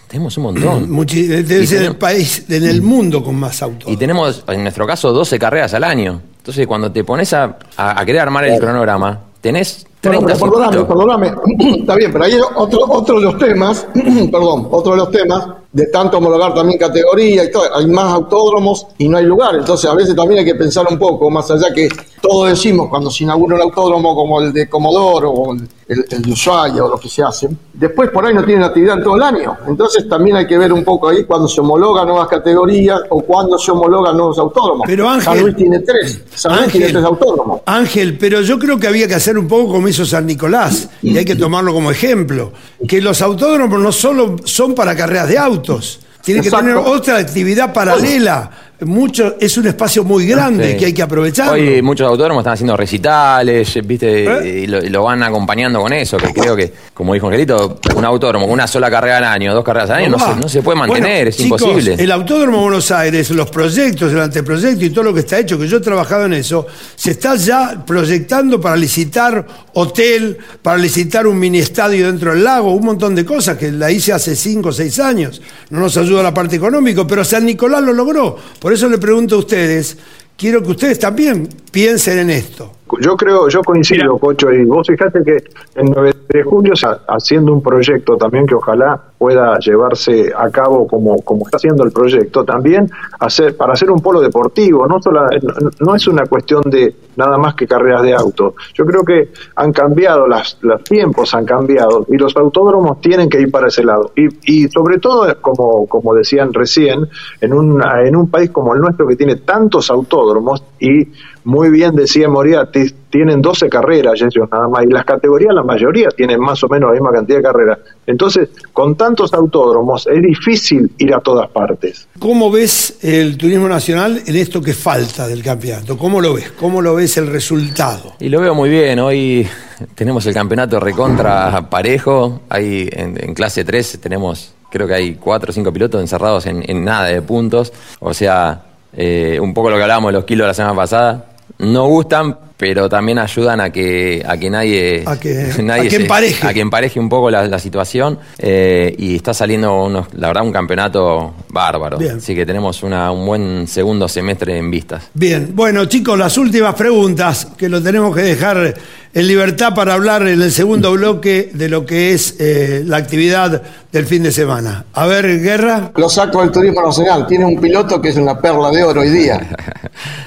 Tenemos 0.06 0.36
un 0.36 0.42
montón. 0.44 0.90
Muchi- 0.90 1.26
debe 1.26 1.62
Y 1.62 1.66
ser 1.66 1.78
el 1.78 1.82
tenemos- 1.84 1.96
país 1.98 2.44
en 2.48 2.64
el 2.64 2.82
mundo 2.82 3.22
con 3.24 3.36
más 3.36 3.62
autos. 3.62 3.90
Y 3.90 3.96
tenemos, 3.96 4.44
en 4.48 4.62
nuestro 4.62 4.86
caso, 4.86 5.12
12 5.12 5.38
carreras 5.38 5.72
al 5.74 5.84
año. 5.84 6.20
Entonces, 6.38 6.66
cuando 6.66 6.90
te 6.92 7.04
pones 7.04 7.32
a, 7.32 7.56
a- 7.76 8.00
a 8.00 8.04
querer 8.04 8.20
armar 8.22 8.44
el 8.44 8.58
cronograma, 8.58 9.18
tenés 9.40 9.86
Bueno, 10.02 10.20
30 10.26 10.34
pero 10.34 10.52
perdóname, 10.52 10.84
perdóname, 10.84 11.32
está 11.80 11.94
bien, 11.94 12.12
pero 12.12 12.24
ahí 12.24 12.32
hay 12.32 12.40
otro, 12.56 12.80
otro 12.88 13.16
de 13.18 13.22
los 13.22 13.38
temas, 13.38 13.86
perdón, 13.94 14.68
otro 14.70 14.92
de 14.92 14.98
los 14.98 15.10
temas 15.10 15.46
de 15.72 15.86
tanto 15.86 16.18
homologar 16.18 16.52
también 16.52 16.78
categoría 16.80 17.44
y 17.44 17.50
todo, 17.52 17.62
hay 17.76 17.86
más 17.86 18.12
autódromos 18.12 18.86
y 18.98 19.08
no 19.08 19.18
hay 19.18 19.24
lugar, 19.24 19.54
entonces 19.54 19.88
a 19.88 19.94
veces 19.94 20.16
también 20.16 20.40
hay 20.40 20.44
que 20.44 20.56
pensar 20.56 20.84
un 20.90 20.98
poco, 20.98 21.30
más 21.30 21.48
allá 21.50 21.72
que 21.72 21.88
todos 22.20 22.48
decimos 22.50 22.88
cuando 22.88 23.08
se 23.10 23.22
inaugura 23.24 23.54
un 23.56 23.62
autódromo 23.62 24.14
como 24.16 24.40
el 24.40 24.52
de 24.52 24.68
Comodoro 24.68 25.30
o 25.30 25.54
el, 25.54 25.68
el- 25.88 26.04
el 26.10 26.22
de 26.22 26.32
Ushuaia 26.32 26.84
o 26.84 26.88
lo 26.88 26.98
que 26.98 27.08
se 27.08 27.22
hacen, 27.22 27.56
después 27.72 28.10
por 28.10 28.26
ahí 28.26 28.34
no 28.34 28.44
tienen 28.44 28.64
actividad 28.64 28.98
en 28.98 29.04
todo 29.04 29.14
el 29.16 29.22
año, 29.22 29.56
entonces 29.68 30.08
también 30.08 30.36
hay 30.38 30.46
que 30.48 30.58
ver 30.58 30.72
un 30.72 30.82
poco 30.82 31.08
ahí 31.08 31.22
cuando 31.24 31.46
se 31.46 31.60
homologan 31.60 32.08
nuevas 32.08 32.26
categorías 32.26 33.00
o 33.10 33.22
cuando 33.22 33.56
se 33.56 33.70
homologan 33.70 34.16
nuevos 34.16 34.38
autódromos. 34.40 34.82
Pero, 34.88 35.08
Ángel- 35.08 35.22
San 35.24 35.40
Luis 35.40 35.56
tiene 35.56 35.78
tres, 35.80 36.20
San 36.34 36.56
Luis 36.56 36.72
tiene 36.72 36.88
tres 36.88 37.04
autódromos. 37.04 37.60
Ángel, 37.66 38.18
pero 38.18 38.40
yo 38.40 38.58
creo 38.58 38.76
que 38.78 38.88
había 38.88 39.06
que 39.06 39.14
hacer 39.14 39.38
un 39.38 39.46
poco 39.46 39.72
como 39.74 39.86
hizo 39.88 40.04
San 40.04 40.26
Nicolás, 40.26 40.88
y 41.00 41.16
hay 41.16 41.24
que 41.24 41.36
tomarlo 41.36 41.72
como 41.72 41.92
ejemplo, 41.92 42.52
que 42.88 43.00
los 43.00 43.22
autódromos 43.22 43.80
no 43.80 43.92
solo 43.92 44.34
son 44.44 44.74
para 44.74 44.96
carreras 44.96 45.28
de 45.28 45.38
autos, 45.60 46.00
tienen 46.22 46.42
que 46.42 46.50
tener 46.50 46.76
otra 46.76 47.18
actividad 47.18 47.72
paralela, 47.72 48.50
mucho, 48.86 49.36
es 49.40 49.56
un 49.58 49.66
espacio 49.66 50.04
muy 50.04 50.26
grande 50.26 50.72
Sí. 50.72 50.76
que 50.78 50.86
hay 50.86 50.92
que 50.92 51.02
aprovechar. 51.02 51.50
Hoy 51.50 51.82
muchos 51.82 52.06
autódromos 52.08 52.42
están 52.42 52.54
haciendo 52.54 52.76
recitales, 52.76 53.78
viste, 53.84 54.24
¿Eh? 54.24 54.60
y, 54.62 54.66
lo, 54.66 54.82
y 54.84 54.88
lo 54.88 55.04
van 55.04 55.22
acompañando 55.22 55.80
con 55.80 55.92
eso, 55.92 56.16
que 56.16 56.32
creo 56.32 56.56
que, 56.56 56.72
como 56.94 57.14
dijo 57.14 57.26
Angelito, 57.26 57.78
un 57.94 58.04
autódromo 58.04 58.46
con 58.46 58.54
una 58.54 58.66
sola 58.66 58.90
carrera 58.90 59.18
al 59.18 59.24
año, 59.24 59.54
dos 59.54 59.64
carreras 59.64 59.90
al 59.90 59.96
año, 60.04 60.08
no, 60.10 60.18
se, 60.18 60.36
no 60.40 60.48
se 60.48 60.62
puede 60.62 60.78
mantener, 60.78 61.02
Bueno, 61.24 61.28
es 61.30 61.36
chicos, 61.36 61.60
imposible. 61.62 61.94
El 61.98 62.10
Autódromo 62.12 62.58
de 62.58 62.62
Buenos 62.64 62.90
Aires, 62.90 63.30
los 63.30 63.50
proyectos, 63.50 64.12
el 64.12 64.20
anteproyecto 64.20 64.84
y 64.84 64.90
todo 64.90 65.04
lo 65.04 65.14
que 65.14 65.20
está 65.20 65.38
hecho, 65.38 65.58
que 65.58 65.66
yo 65.68 65.78
he 65.78 65.80
trabajado 65.80 66.24
en 66.26 66.34
eso, 66.34 66.66
se 66.96 67.12
está 67.12 67.36
ya 67.36 67.82
proyectando 67.86 68.60
para 68.60 68.76
licitar 68.76 69.46
hotel, 69.74 70.38
para 70.62 70.76
licitar 70.78 71.26
un 71.26 71.38
mini 71.38 71.58
estadio 71.58 72.06
dentro 72.06 72.32
del 72.32 72.44
lago, 72.44 72.72
un 72.74 72.84
montón 72.84 73.14
de 73.14 73.24
cosas 73.24 73.56
que 73.56 73.70
la 73.72 73.90
hice 73.90 74.12
hace 74.12 74.34
cinco 74.36 74.70
o 74.70 74.72
seis 74.72 74.98
años. 74.98 75.40
No 75.70 75.80
nos 75.80 75.96
ayuda 75.96 76.22
la 76.22 76.34
parte 76.34 76.56
económica, 76.56 77.06
pero 77.06 77.24
San 77.24 77.44
Nicolás 77.46 77.82
lo 77.82 77.92
logró. 77.92 78.36
Por 78.58 78.69
eso 78.72 78.88
le 78.88 78.98
pregunto 78.98 79.36
a 79.36 79.38
ustedes, 79.38 79.96
quiero 80.36 80.62
que 80.62 80.70
ustedes 80.70 80.98
también 80.98 81.48
piensen 81.70 82.18
en 82.18 82.30
esto. 82.30 82.79
Yo 83.00 83.16
creo, 83.16 83.48
yo 83.48 83.62
coincido, 83.62 84.18
Cocho, 84.18 84.50
y 84.52 84.64
vos 84.64 84.86
fijate 84.86 85.22
que 85.24 85.36
el 85.74 85.86
9 85.90 86.12
de 86.28 86.42
julio, 86.42 86.74
se- 86.74 86.86
haciendo 87.08 87.52
un 87.52 87.62
proyecto 87.62 88.16
también 88.16 88.46
que 88.46 88.54
ojalá 88.54 89.00
pueda 89.18 89.58
llevarse 89.58 90.32
a 90.36 90.48
cabo 90.50 90.86
como, 90.86 91.16
como 91.22 91.44
está 91.46 91.56
haciendo 91.58 91.84
el 91.84 91.92
proyecto, 91.92 92.44
también 92.44 92.88
hacer 93.20 93.56
para 93.56 93.74
hacer 93.74 93.90
un 93.90 94.00
polo 94.00 94.20
deportivo, 94.20 94.86
no, 94.86 95.00
sola- 95.02 95.28
no, 95.42 95.70
no 95.80 95.94
es 95.94 96.06
una 96.08 96.26
cuestión 96.26 96.62
de 96.66 96.94
nada 97.16 97.36
más 97.36 97.54
que 97.54 97.66
carreras 97.66 98.02
de 98.02 98.14
auto. 98.14 98.54
Yo 98.74 98.84
creo 98.86 99.04
que 99.04 99.30
han 99.56 99.72
cambiado, 99.72 100.26
las, 100.26 100.56
los 100.62 100.82
tiempos 100.84 101.34
han 101.34 101.44
cambiado 101.44 102.06
y 102.08 102.16
los 102.16 102.34
autódromos 102.36 103.00
tienen 103.00 103.28
que 103.28 103.40
ir 103.40 103.50
para 103.50 103.68
ese 103.68 103.84
lado. 103.84 104.12
Y, 104.16 104.28
y 104.64 104.68
sobre 104.68 104.98
todo, 104.98 105.26
como, 105.40 105.86
como 105.86 106.14
decían 106.14 106.52
recién, 106.54 107.06
en, 107.40 107.52
un 107.52 107.82
en 108.04 108.16
un 108.16 108.30
país 108.30 108.50
como 108.50 108.74
el 108.74 108.80
nuestro 108.80 109.06
que 109.06 109.16
tiene 109.16 109.36
tantos 109.36 109.90
autódromos 109.90 110.62
y 110.78 111.08
muy 111.44 111.70
bien 111.70 111.94
decía 111.94 112.28
Moriarty, 112.28 112.79
tienen 113.10 113.42
12 113.42 113.68
carreras 113.68 114.20
ellos 114.20 114.48
nada 114.50 114.68
más, 114.68 114.84
y 114.84 114.88
las 114.88 115.04
categorías, 115.04 115.54
la 115.54 115.62
mayoría, 115.62 116.08
tienen 116.10 116.40
más 116.40 116.62
o 116.62 116.68
menos 116.68 116.90
la 116.90 116.92
misma 116.94 117.12
cantidad 117.12 117.38
de 117.38 117.42
carreras. 117.42 117.78
Entonces, 118.06 118.48
con 118.72 118.94
tantos 118.94 119.34
autódromos, 119.34 120.06
es 120.06 120.22
difícil 120.22 120.90
ir 120.98 121.14
a 121.14 121.20
todas 121.20 121.50
partes. 121.50 122.08
¿Cómo 122.18 122.50
ves 122.50 122.98
el 123.02 123.36
turismo 123.36 123.68
nacional 123.68 124.22
en 124.26 124.36
esto 124.36 124.60
que 124.60 124.72
falta 124.72 125.26
del 125.26 125.42
campeonato? 125.42 125.98
¿Cómo 125.98 126.20
lo 126.20 126.34
ves? 126.34 126.52
¿Cómo 126.52 126.80
lo 126.80 126.94
ves 126.94 127.16
el 127.16 127.26
resultado? 127.26 128.14
Y 128.20 128.28
lo 128.28 128.40
veo 128.40 128.54
muy 128.54 128.70
bien, 128.70 128.98
hoy 129.00 129.46
tenemos 129.94 130.24
el 130.26 130.34
campeonato 130.34 130.78
recontra 130.78 131.68
parejo, 131.68 132.42
hay 132.48 132.88
en, 132.92 133.16
en 133.22 133.34
clase 133.34 133.64
3 133.64 134.00
tenemos, 134.00 134.54
creo 134.70 134.86
que 134.86 134.94
hay 134.94 135.14
cuatro 135.14 135.50
o 135.50 135.52
cinco 135.52 135.72
pilotos 135.72 136.00
encerrados 136.00 136.46
en, 136.46 136.62
en 136.68 136.84
nada 136.84 137.06
de 137.06 137.22
puntos, 137.22 137.72
o 137.98 138.14
sea, 138.14 138.62
eh, 138.92 139.38
un 139.40 139.54
poco 139.54 139.70
lo 139.70 139.76
que 139.76 139.82
hablábamos 139.82 140.10
de 140.10 140.18
los 140.18 140.24
kilos 140.24 140.46
la 140.46 140.54
semana 140.54 140.74
pasada, 140.74 141.26
no 141.58 141.86
gustan, 141.86 142.36
pero 142.60 142.90
también 142.90 143.18
ayudan 143.18 143.58
a 143.58 143.70
que, 143.70 144.22
a 144.28 144.36
que 144.36 144.50
nadie, 144.50 145.02
A 145.06 145.18
que- 145.18 145.50
nadie 145.62 145.80
a 145.80 145.84
que 145.84 145.90
se- 145.96 146.02
empareje. 146.02 146.46
a 146.46 146.52
que 146.52 146.60
empareje 146.60 147.00
un 147.00 147.08
poco 147.08 147.30
la, 147.30 147.48
la 147.48 147.58
situación 147.58 148.18
eh, 148.38 148.94
y 148.98 149.16
está 149.16 149.32
saliendo, 149.32 149.84
unos, 149.84 150.08
la 150.12 150.26
verdad, 150.26 150.44
un 150.44 150.52
campeonato 150.52 151.32
bárbaro, 151.48 151.96
Bien. 151.96 152.18
así 152.18 152.34
que 152.34 152.44
tenemos 152.44 152.82
una- 152.82 153.10
un 153.12 153.24
buen 153.24 153.66
segundo 153.66 154.06
semestre 154.08 154.58
en 154.58 154.70
vistas. 154.70 155.04
Bien, 155.14 155.52
bueno 155.54 155.86
chicos, 155.86 156.18
las 156.18 156.36
últimas 156.36 156.74
preguntas 156.74 157.48
que 157.56 157.70
lo 157.70 157.82
tenemos 157.82 158.14
que 158.14 158.22
dejar 158.22 158.74
en 159.12 159.26
libertad 159.26 159.74
para 159.74 159.94
hablar 159.94 160.22
en 160.28 160.40
el 160.42 160.52
segundo 160.52 160.92
bloque 160.92 161.50
de 161.54 161.68
lo 161.70 161.86
que 161.86 162.12
es 162.12 162.36
eh, 162.38 162.82
la 162.86 162.98
actividad 162.98 163.62
del 163.90 164.04
fin 164.06 164.22
de 164.22 164.30
semana. 164.30 164.84
A 164.92 165.06
ver, 165.06 165.40
Guerra. 165.40 165.90
Lo 165.96 166.08
saco 166.08 166.40
del 166.42 166.52
turismo 166.52 166.80
nacional. 166.82 167.26
Tiene 167.26 167.44
un 167.46 167.58
piloto 167.60 168.00
que 168.00 168.10
es 168.10 168.16
una 168.16 168.38
perla 168.38 168.70
de 168.70 168.84
oro 168.84 169.00
hoy 169.00 169.08
día. 169.10 169.40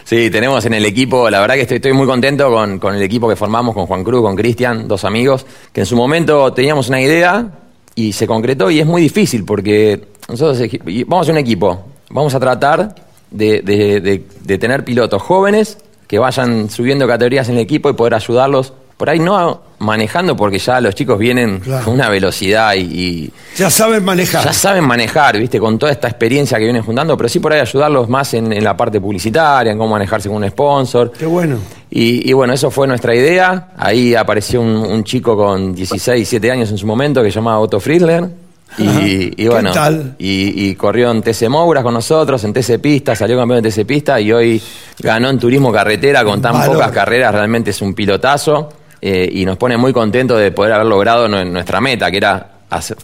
Sí, 0.06 0.30
tenemos 0.30 0.66
en 0.66 0.74
el 0.74 0.86
equipo, 0.86 1.30
la 1.30 1.40
verdad 1.40 1.56
que 1.56 1.76
estoy, 1.76 1.94
muy 1.94 2.06
contento 2.06 2.50
con, 2.52 2.78
con 2.78 2.94
el 2.96 3.02
equipo 3.02 3.30
que 3.30 3.36
formamos, 3.36 3.74
con 3.74 3.86
Juan 3.86 4.04
Cruz, 4.04 4.22
con 4.22 4.36
Cristian, 4.36 4.88
dos 4.88 5.06
amigos, 5.06 5.46
que 5.72 5.82
en 5.82 5.86
su 5.86 5.96
momento 5.96 6.52
teníamos 6.54 6.90
una 6.90 7.02
idea 7.02 7.48
y 7.96 8.12
se 8.12 8.28
concretó 8.28 8.70
y 8.70 8.80
es 8.80 8.86
muy 8.86 9.02
difícil 9.02 9.46
porque 9.46 10.04
nosotros 10.28 10.70
vamos 11.08 11.30
a 11.30 11.32
un 11.32 11.38
equipo, 11.38 11.86
vamos 12.10 12.36
a 12.36 12.40
tratar 12.40 12.96
de, 13.32 13.62
de- 13.62 14.02
de- 14.02 14.24
de 14.42 14.58
tener 14.58 14.84
pilotos 14.84 15.22
jóvenes 15.22 15.78
que 16.08 16.20
vayan 16.20 16.70
subiendo 16.70 17.08
categorías 17.08 17.48
en 17.50 17.56
el 17.56 17.62
equipo 17.62 17.90
y 17.90 17.94
poder 17.94 18.14
ayudarlos. 18.16 18.74
Por 18.98 19.10
ahí 19.10 19.20
no 19.20 19.62
manejando 19.80 20.36
porque 20.36 20.60
ya 20.60 20.80
los 20.80 20.96
chicos 20.96 21.20
vienen 21.20 21.60
Claro. 21.60 21.84
con 21.86 21.96
una 21.96 22.08
velocidad 22.10 22.74
y- 22.76 22.80
y, 22.80 23.32
Ya 23.58 23.70
saben 23.70 24.06
manejar. 24.06 24.46
ya 24.46 24.54
saben 24.54 24.86
manejar, 24.86 25.38
¿viste? 25.38 25.60
Con 25.60 25.78
toda 25.78 25.92
esta 25.92 26.08
experiencia 26.08 26.58
que 26.58 26.64
vienen 26.64 26.84
juntando, 26.84 27.18
pero 27.18 27.28
sí 27.28 27.40
por 27.40 27.52
ahí 27.52 27.60
ayudarlos 27.60 28.08
más 28.08 28.34
en, 28.34 28.54
en 28.54 28.64
la 28.64 28.78
parte 28.78 29.02
publicitaria, 29.02 29.72
en 29.74 29.78
cómo 29.78 29.92
manejarse 29.92 30.30
con 30.30 30.38
un 30.44 30.50
sponsor. 30.50 31.12
Qué 31.12 31.26
bueno. 31.26 31.58
Y, 31.90 32.30
y 32.30 32.34
bueno, 32.34 32.54
eso 32.54 32.72
fue 32.72 32.88
nuestra 32.88 33.14
idea. 33.14 33.70
Ahí 33.78 34.16
apareció 34.16 34.62
un, 34.62 34.70
un 34.70 35.04
chico 35.04 35.36
con 35.36 35.74
16, 35.76 36.16
17 36.30 36.52
años 36.52 36.70
en 36.72 36.78
su 36.78 36.88
momento 36.88 37.22
que 37.22 37.30
se 37.30 37.36
llamaba 37.36 37.60
Otto 37.60 37.80
Friedler. 37.80 38.30
Y, 38.78 38.88
Ajá. 38.88 39.02
y 39.04 39.30
¿Qué 39.32 39.50
bueno, 39.50 39.72
tal? 39.72 40.16
Y, 40.18 40.66
y 40.70 40.76
corrió 40.76 41.12
en 41.12 41.22
TC 41.22 41.48
Mouras 41.50 41.84
con 41.84 41.94
nosotros, 41.94 42.44
en 42.44 42.54
TC 42.54 42.80
Pista, 42.80 43.16
salió 43.16 43.38
campeón 43.38 43.62
de 43.62 43.70
TC 43.70 43.86
Pista 43.86 44.20
y 44.20 44.32
hoy 44.32 44.60
ganó 45.00 45.30
en 45.30 45.38
Turismo 45.38 45.72
Carretera 45.72 46.24
con 46.24 46.42
tan 46.42 46.54
Valor. 46.54 46.76
pocas 46.76 46.92
carreras, 46.92 47.34
realmente 47.36 47.70
es 47.72 47.82
un 47.84 47.94
pilotazo. 47.94 48.70
Eh, 49.06 49.28
y 49.30 49.44
nos 49.44 49.58
pone 49.58 49.76
muy 49.76 49.92
contentos 49.92 50.40
de 50.40 50.52
poder 50.52 50.72
haber 50.72 50.88
logrado 50.88 51.28
nue- 51.28 51.46
nuestra 51.46 51.82
meta, 51.82 52.10
que 52.10 52.18
era 52.18 52.52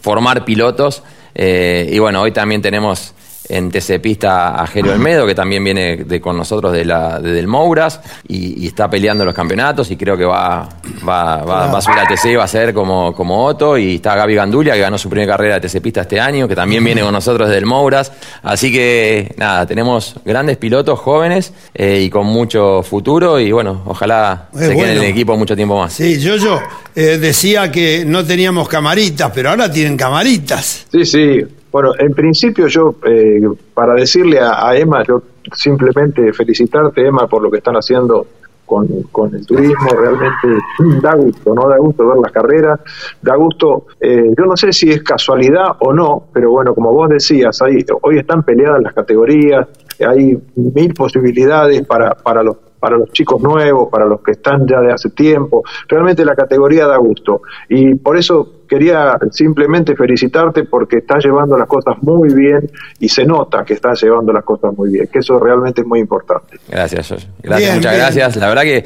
formar 0.00 0.46
pilotos. 0.46 1.02
eh, 1.34 1.90
y 1.92 1.98
bueno, 1.98 2.22
hoy 2.22 2.32
también 2.32 2.62
tenemos 2.62 3.12
en 3.50 3.70
TC 3.70 4.00
Pista 4.00 4.60
a 4.60 4.66
Jero 4.66 4.92
Olmedo, 4.92 5.26
que 5.26 5.34
también 5.34 5.62
viene 5.64 5.96
de, 5.98 6.20
con 6.20 6.36
nosotros 6.36 6.72
de 6.72 6.84
la, 6.84 7.20
de 7.20 7.32
del 7.32 7.46
Mouras 7.46 8.00
y, 8.28 8.64
y 8.64 8.68
está 8.68 8.88
peleando 8.88 9.24
los 9.24 9.34
campeonatos 9.34 9.90
y 9.90 9.96
creo 9.96 10.16
que 10.16 10.24
va, 10.24 10.68
va, 11.06 11.36
va, 11.38 11.66
va 11.66 11.78
a 11.78 11.80
subir 11.80 11.98
a 11.98 12.06
TC, 12.06 12.38
va 12.38 12.44
a 12.44 12.48
ser 12.48 12.72
como, 12.72 13.14
como 13.14 13.44
Otto. 13.44 13.76
Y 13.76 13.96
está 13.96 14.14
Gaby 14.14 14.34
Gandulia, 14.34 14.74
que 14.74 14.80
ganó 14.80 14.98
su 14.98 15.08
primera 15.08 15.32
carrera 15.32 15.58
de 15.58 15.68
TC 15.68 15.80
Pista 15.82 16.02
este 16.02 16.20
año, 16.20 16.46
que 16.46 16.54
también 16.54 16.84
viene 16.84 17.02
con 17.02 17.12
nosotros 17.12 17.48
del 17.48 17.66
Mouras. 17.66 18.12
Así 18.42 18.72
que 18.72 19.34
nada, 19.36 19.66
tenemos 19.66 20.14
grandes 20.24 20.56
pilotos 20.56 20.98
jóvenes 20.98 21.52
eh, 21.74 22.00
y 22.02 22.10
con 22.10 22.26
mucho 22.26 22.82
futuro 22.82 23.40
y 23.40 23.52
bueno, 23.52 23.82
ojalá 23.86 24.48
Es 24.54 24.60
se 24.60 24.66
queden 24.66 24.76
bueno. 24.76 24.92
en 24.92 24.98
el 24.98 25.04
equipo 25.04 25.36
mucho 25.36 25.56
tiempo 25.56 25.78
más. 25.78 25.92
Sí, 25.92 26.20
yo, 26.20 26.36
yo 26.36 26.60
eh, 26.94 27.18
decía 27.18 27.70
que 27.70 28.04
no 28.06 28.24
teníamos 28.24 28.68
camaritas, 28.68 29.30
pero 29.34 29.50
ahora 29.50 29.70
tienen 29.70 29.96
camaritas. 29.96 30.86
Sí, 30.90 31.04
sí. 31.04 31.44
Bueno, 31.70 31.92
en 31.98 32.12
principio 32.12 32.66
yo, 32.66 32.96
eh, 33.06 33.40
para 33.74 33.94
decirle 33.94 34.40
a, 34.40 34.76
Emma, 34.76 35.04
yo 35.04 35.22
simplemente 35.52 36.32
felicitarte, 36.32 37.06
Emma, 37.06 37.26
por 37.28 37.42
lo 37.42 37.50
que 37.50 37.58
están 37.58 37.76
haciendo 37.76 38.26
con, 38.66 38.86
con 39.10 39.34
el 39.34 39.46
turismo, 39.46 39.88
realmente 39.90 40.48
da 41.02 41.14
gusto, 41.14 41.54
¿no? 41.54 41.68
Da 41.68 41.78
gusto 41.78 42.06
ver 42.06 42.18
las 42.18 42.32
carreras, 42.32 42.80
da 43.22 43.36
gusto, 43.36 43.86
eh, 44.00 44.32
yo 44.36 44.44
no 44.46 44.56
sé 44.56 44.72
si 44.72 44.90
es 44.90 45.02
casualidad 45.02 45.76
o 45.80 45.92
no, 45.92 46.24
pero 46.32 46.50
bueno, 46.50 46.74
como 46.74 46.92
vos 46.92 47.08
decías, 47.08 47.60
hay, 47.62 47.84
hoy 48.02 48.18
están 48.18 48.42
peleadas 48.42 48.82
las 48.82 48.92
categorías, 48.92 49.66
hay 50.06 50.38
mil 50.56 50.94
posibilidades 50.94 51.86
para, 51.86 52.14
para 52.14 52.42
los 52.42 52.56
para 52.80 52.96
los 52.96 53.12
chicos 53.12 53.40
nuevos, 53.40 53.88
para 53.90 54.06
los 54.06 54.20
que 54.22 54.32
están 54.32 54.66
ya 54.66 54.80
de 54.80 54.92
hace 54.92 55.10
tiempo. 55.10 55.62
Realmente 55.86 56.24
la 56.24 56.34
categoría 56.34 56.86
da 56.86 56.96
gusto. 56.96 57.42
Y 57.68 57.94
por 57.96 58.16
eso 58.16 58.60
quería 58.68 59.16
simplemente 59.32 59.96
felicitarte 59.96 60.64
porque 60.64 60.98
estás 60.98 61.24
llevando 61.24 61.58
las 61.58 61.66
cosas 61.68 61.96
muy 62.02 62.32
bien 62.32 62.70
y 63.00 63.08
se 63.08 63.24
nota 63.24 63.64
que 63.64 63.74
estás 63.74 64.00
llevando 64.02 64.32
las 64.32 64.44
cosas 64.44 64.76
muy 64.76 64.90
bien, 64.90 65.08
que 65.12 65.18
eso 65.18 65.38
realmente 65.38 65.80
es 65.80 65.86
muy 65.86 65.98
importante. 65.98 66.56
Gracias, 66.68 67.08
Josh. 67.08 67.24
Gracias, 67.42 67.68
Bien, 67.68 67.74
muchas 67.76 67.92
bien. 67.92 68.02
gracias. 68.04 68.36
La 68.36 68.48
verdad 68.48 68.62
que 68.62 68.84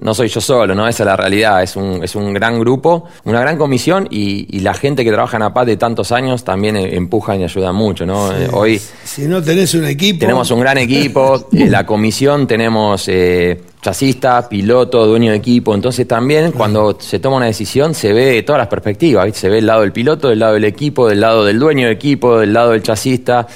no 0.00 0.12
soy 0.12 0.28
yo 0.28 0.40
solo, 0.40 0.74
¿no? 0.74 0.88
Esa 0.88 1.04
es 1.04 1.06
la 1.06 1.16
realidad. 1.16 1.62
Es 1.62 1.76
un, 1.76 2.02
es 2.02 2.14
un 2.16 2.34
gran 2.34 2.58
grupo, 2.58 3.04
una 3.24 3.40
gran 3.40 3.56
comisión 3.56 4.08
y, 4.10 4.46
y 4.50 4.60
la 4.60 4.74
gente 4.74 5.04
que 5.04 5.12
trabaja 5.12 5.36
en 5.36 5.44
APAT 5.44 5.66
de 5.66 5.76
tantos 5.76 6.10
años 6.10 6.42
también 6.42 6.76
eh, 6.76 6.96
empujan 6.96 7.40
y 7.40 7.44
ayudan 7.44 7.74
mucho, 7.76 8.04
¿no? 8.04 8.32
Eh, 8.32 8.48
hoy 8.52 8.80
Si 9.04 9.22
no 9.22 9.40
tenés 9.42 9.72
un 9.74 9.84
equipo. 9.84 10.20
tenemos 10.20 10.50
un 10.50 10.60
gran 10.60 10.78
equipo, 10.78 11.48
eh, 11.52 11.66
la 11.68 11.86
comisión 11.86 12.46
tenemos 12.46 13.06
eh, 13.08 13.62
chasista, 13.80 14.48
piloto, 14.48 15.06
dueño 15.06 15.30
de 15.30 15.36
equipo, 15.36 15.74
entonces 15.74 16.08
también 16.08 16.52
cuando 16.52 16.96
se 16.98 17.20
toma 17.20 17.36
una 17.36 17.46
decisión 17.46 17.94
se 17.94 18.12
ve 18.12 18.42
todas 18.42 18.58
las 18.58 18.68
perspectivas, 18.68 19.26
¿viste? 19.26 19.40
se 19.40 19.48
ve 19.48 19.58
el 19.58 19.66
lado 19.66 19.82
del 19.82 19.92
piloto, 19.92 20.28
del 20.28 20.40
lado 20.40 20.54
del 20.54 20.64
equipo, 20.64 21.08
del 21.08 21.20
lado 21.20 21.44
del 21.44 21.58
dueño 21.58 21.86
de 21.86 21.92
equipo, 21.92 22.40
del 22.40 22.52
lado 22.52 22.72
del 22.72 22.82
chasista. 22.82 23.46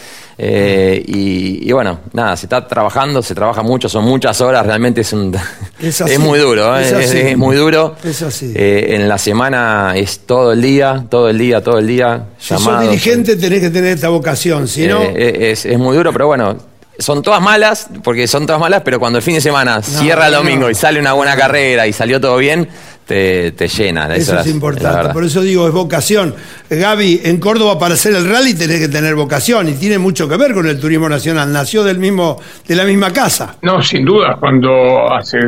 Eh, 0.40 1.02
y, 1.04 1.68
y 1.68 1.73
bueno, 1.73 1.99
nada, 2.12 2.37
se 2.37 2.47
está 2.47 2.64
trabajando, 2.66 3.21
se 3.23 3.35
trabaja 3.35 3.62
mucho, 3.62 3.88
son 3.88 4.04
muchas 4.04 4.40
horas, 4.40 4.64
realmente 4.64 5.00
es 5.00 5.12
un 5.12 5.35
Es 5.80 6.00
así. 6.00 6.12
es 6.12 6.18
muy 6.21 6.38
duro, 6.38 6.78
¿eh? 6.78 6.83
Es 6.83 6.92
así. 6.92 7.18
es 7.18 7.37
muy 7.37 7.57
duro. 7.57 7.97
Es 8.04 8.23
así. 8.23 8.52
Eh, 8.54 8.95
en 8.97 9.09
la 9.09 9.18
semana 9.18 9.92
es 9.97 10.21
todo 10.21 10.52
el 10.52 10.62
día, 10.62 11.04
todo 11.11 11.28
el 11.28 11.38
día, 11.38 11.61
todo 11.62 11.78
el 11.78 11.87
día. 11.88 12.26
Si 12.38 12.49
sos 12.54 12.64
llamados, 12.64 12.88
dirigente 12.88 13.35
tenés 13.37 13.61
que 13.61 13.71
tener 13.71 13.95
esta 13.95 14.09
vocación, 14.11 14.68
si 14.68 14.87
no... 14.87 15.02
eh, 15.02 15.50
es, 15.50 15.66
es 15.66 15.78
muy 15.78 15.97
duro, 15.97 16.12
pero 16.12 16.28
bueno, 16.28 16.57
son 16.99 17.23
todas 17.23 17.40
malas, 17.40 17.88
porque 18.02 18.26
son 18.26 18.45
todas 18.45 18.61
malas, 18.61 18.83
pero 18.85 18.99
cuando 18.99 19.19
el 19.19 19.23
fin 19.23 19.35
de 19.35 19.40
semana 19.40 19.81
cierra 19.83 20.26
el 20.26 20.35
domingo 20.35 20.69
y 20.69 20.75
sale 20.75 20.99
una 20.99 21.12
buena 21.12 21.37
carrera 21.37 21.87
y 21.87 21.93
salió 21.93 22.21
todo 22.21 22.37
bien, 22.38 22.69
te, 23.07 23.52
te 23.52 23.69
llena. 23.69 24.14
Eso, 24.14 24.38
es 24.38 24.49
importante, 24.49 25.12
por 25.12 25.25
eso 25.25 25.40
digo, 25.40 25.67
es 25.67 25.73
vocación. 25.73 26.35
Gaby, 26.69 27.23
en 27.25 27.38
Córdoba 27.38 27.78
para 27.78 27.95
hacer 27.95 28.14
el 28.14 28.28
rally 28.28 28.55
tenés 28.55 28.81
que 28.81 28.88
tener 28.88 29.14
vocación 29.14 29.69
y 29.69 29.75
tiene 29.75 29.97
mucho 29.99 30.28
que 30.28 30.37
ver 30.37 30.52
con 30.52 30.67
el 30.67 30.78
turismo 30.78 31.09
nacional, 31.09 31.50
nació 31.52 31.85
del 31.85 31.99
mismo, 31.99 32.37
de 32.67 32.75
la 32.75 32.85
misma 32.85 33.12
casa. 33.12 33.57
No, 33.62 33.81
sin 33.81 34.05
duda, 34.05 34.37
cuando 34.38 35.11
hace 35.12 35.38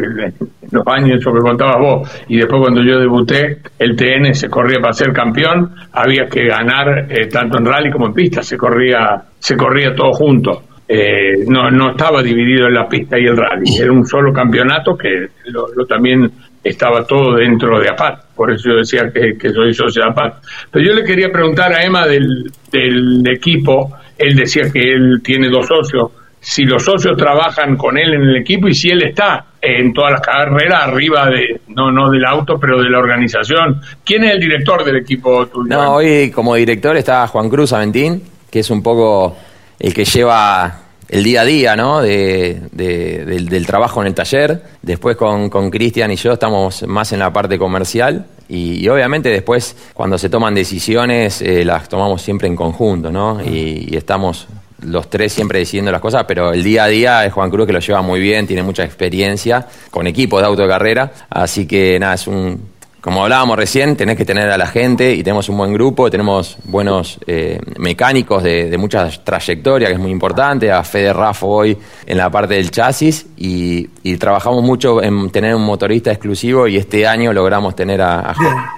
los 0.71 0.87
años 0.87 1.21
eso 1.21 1.33
que 1.33 1.41
contabas 1.41 1.79
vos 1.81 2.11
y 2.29 2.37
después 2.37 2.63
cuando 2.63 2.81
yo 2.81 2.99
debuté, 2.99 3.59
el 3.79 3.97
TN 3.97 4.35
se 4.35 4.49
corría 4.49 4.81
para 4.81 4.95
ser 4.95 5.13
campeón, 5.13 5.75
había 5.93 6.29
que 6.29 6.47
ganar 6.47 7.07
eh, 7.11 7.27
tanto 7.27 7.59
en 7.59 7.67
rally 7.67 7.91
como 7.91 8.07
en 8.07 8.15
pista, 8.15 8.43
se 8.43 8.57
corría, 8.57 9.21
se 9.39 9.57
corría 9.57 9.95
todo 9.95 10.13
junto. 10.13 10.63
Eh, 10.93 11.45
no, 11.47 11.71
no 11.71 11.93
estaba 11.93 12.21
dividido 12.21 12.67
en 12.67 12.75
la 12.75 12.89
pista 12.89 13.17
y 13.17 13.25
el 13.25 13.37
rally, 13.37 13.77
era 13.79 13.93
un 13.93 14.05
solo 14.05 14.33
campeonato 14.33 14.97
que 14.97 15.29
lo 15.45 15.87
también 15.87 16.29
estaba 16.65 17.05
todo 17.05 17.37
dentro 17.37 17.79
de 17.79 17.89
APAT, 17.89 18.35
por 18.35 18.51
eso 18.51 18.71
yo 18.71 18.77
decía 18.79 19.09
que, 19.13 19.53
soy 19.53 19.73
socio 19.73 20.03
de 20.03 20.11
APAT. 20.11 20.43
Pero 20.69 20.85
yo 20.85 20.93
le 20.93 21.05
quería 21.05 21.31
preguntar 21.31 21.73
a 21.73 21.85
Emma 21.85 22.09
del, 22.09 22.51
del 22.73 23.23
equipo, 23.29 23.93
él 24.19 24.35
decía 24.35 24.65
que 24.73 24.81
él 24.81 25.21
tiene 25.23 25.49
dos 25.49 25.69
socios, 25.69 26.11
si 26.41 26.65
los 26.65 26.85
socios 26.85 27.17
trabajan 27.17 27.77
con 27.77 27.97
él 27.97 28.15
en 28.15 28.23
el 28.23 28.37
equipo 28.39 28.67
y 28.67 28.75
si 28.75 28.89
él 28.89 29.03
está 29.03 29.45
en 29.63 29.93
todas 29.93 30.11
las 30.11 30.21
carreras 30.23 30.89
arriba 30.89 31.31
de, 31.31 31.61
no, 31.69 31.93
no 31.93 32.11
del 32.11 32.25
auto, 32.25 32.59
pero 32.59 32.83
de 32.83 32.91
la 32.91 32.99
organización. 32.99 33.81
¿Quién 34.05 34.25
es 34.25 34.33
el 34.33 34.41
director 34.41 34.85
del 34.85 34.97
equipo 34.97 35.47
tuyo? 35.47 35.69
No, 35.69 35.95
hoy 35.95 36.33
como 36.33 36.57
director 36.57 36.97
está 36.97 37.29
Juan 37.29 37.49
Cruz 37.49 37.73
Aventín, 37.73 38.23
que 38.51 38.59
es 38.59 38.71
un 38.71 38.83
poco 38.83 39.37
el 39.81 39.93
que 39.93 40.05
lleva 40.05 40.83
el 41.09 41.25
día 41.25 41.41
a 41.41 41.45
día, 41.45 41.75
¿no? 41.75 42.01
De, 42.01 42.61
del, 42.71 43.67
trabajo 43.67 44.01
en 44.01 44.07
el 44.07 44.15
taller. 44.15 44.63
Después 44.83 45.17
con 45.17 45.71
Cristian 45.71 46.13
y 46.13 46.17
yo 46.17 46.35
estamos 46.35 46.87
más 46.87 47.13
en 47.13 47.19
la 47.19 47.33
parte 47.33 47.59
comercial 47.59 48.27
y, 48.51 48.89
obviamente 48.89 49.29
después 49.29 49.77
cuando 49.95 50.19
se 50.19 50.29
toman 50.29 50.55
decisiones 50.55 51.41
eh, 51.41 51.65
las 51.65 51.89
tomamos 51.89 52.21
siempre 52.21 52.49
en 52.49 52.57
conjunto, 52.57 53.11
¿no? 53.11 53.41
Y, 53.43 53.97
estamos 53.97 54.49
los 54.83 55.09
tres 55.09 55.33
siempre 55.33 55.59
decidiendo 55.59 55.93
las 55.93 56.01
cosas, 56.01 56.25
pero 56.27 56.53
el 56.53 56.65
día 56.65 56.85
a 56.85 56.89
día 56.89 57.25
es 57.27 57.33
Juan 57.33 57.51
Cruz 57.51 57.67
que 57.67 57.73
lo 57.73 57.81
lleva 57.81 58.03
muy 58.03 58.19
bien, 58.19 58.47
tiene 58.47 58.63
mucha 58.63 58.83
experiencia 58.83 59.67
con 59.91 60.07
equipos 60.07 60.41
de 60.41 60.47
auto 60.47 60.63
de 60.63 60.69
carrera, 60.69 61.13
así 61.29 61.67
que 61.67 61.99
nada, 62.01 62.15
es 62.15 62.27
un 62.27 62.61
como 63.01 63.23
hablábamos 63.23 63.57
recién, 63.57 63.97
tenés 63.97 64.17
que 64.17 64.25
tener 64.25 64.51
a 64.51 64.59
la 64.59 64.67
gente 64.67 65.15
y 65.15 65.23
tenemos 65.23 65.49
un 65.49 65.57
buen 65.57 65.73
grupo, 65.73 66.11
tenemos 66.11 66.57
buenos 66.65 67.19
eh, 67.27 67.59
mecánicos 67.79 68.43
de, 68.43 68.69
de, 68.69 68.79
mucha 68.79 69.09
trayectoria, 69.09 69.89
que 69.89 69.95
es 69.95 69.99
muy 69.99 70.11
importante, 70.11 70.71
a 70.71 70.85
Fede 70.85 71.13
Raffo 71.13 71.47
hoy 71.47 71.77
en 72.05 72.19
la 72.19 72.31
parte 72.31 72.55
del 72.55 72.71
chasis 72.71 73.27
y, 73.37 73.89
trabajamos 74.19 74.63
mucho 74.63 75.03
en 75.03 75.31
tener 75.31 75.55
un 75.55 75.65
motorista 75.65 76.11
exclusivo 76.11 76.67
y 76.69 76.77
este 76.77 77.07
año 77.07 77.33
logramos 77.33 77.75
tener 77.75 78.03
a, 78.03 78.35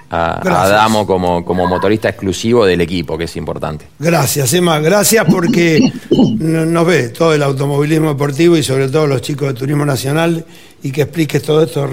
a, 0.09 0.69
Damo 0.69 1.05
como, 1.05 1.43
como 1.43 1.67
motorista 1.67 2.07
exclusivo 2.07 2.65
del 2.65 2.79
equipo, 2.79 3.17
que 3.17 3.25
es 3.25 3.35
importante. 3.35 3.85
Gracias, 3.99 4.53
Emma, 4.53 4.79
gracias 4.79 5.25
porque 5.29 5.91
nos 6.39 6.87
ve 6.87 7.09
todo 7.09 7.33
el 7.33 7.43
automovilismo 7.43 8.09
deportivo 8.09 8.55
y 8.55 8.63
sobre 8.63 8.87
todo 8.87 9.05
los 9.05 9.21
chicos 9.21 9.49
de 9.49 9.53
Turismo 9.55 9.85
Nacional 9.85 10.45
y 10.81 10.91
que 10.91 11.01
expliques 11.01 11.41
todo 11.41 11.63
esto. 11.63 11.87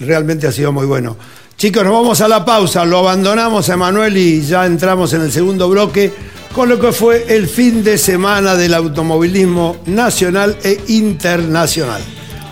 Realmente 0.00 0.46
ha 0.46 0.52
sido 0.52 0.72
muy 0.72 0.86
bueno. 0.86 1.16
Chicos, 1.56 1.84
nos 1.84 1.92
vamos 1.94 2.20
a 2.20 2.28
la 2.28 2.44
pausa, 2.44 2.84
lo 2.84 2.98
abandonamos 2.98 3.70
a 3.70 3.74
Emanuel 3.74 4.14
y 4.18 4.42
ya 4.42 4.66
entramos 4.66 5.14
en 5.14 5.22
el 5.22 5.32
segundo 5.32 5.70
bloque 5.70 6.12
con 6.52 6.68
lo 6.68 6.78
que 6.78 6.92
fue 6.92 7.34
el 7.34 7.48
fin 7.48 7.82
de 7.82 7.96
semana 7.96 8.56
del 8.56 8.74
automovilismo 8.74 9.78
nacional 9.86 10.58
e 10.62 10.78
internacional. 10.88 12.02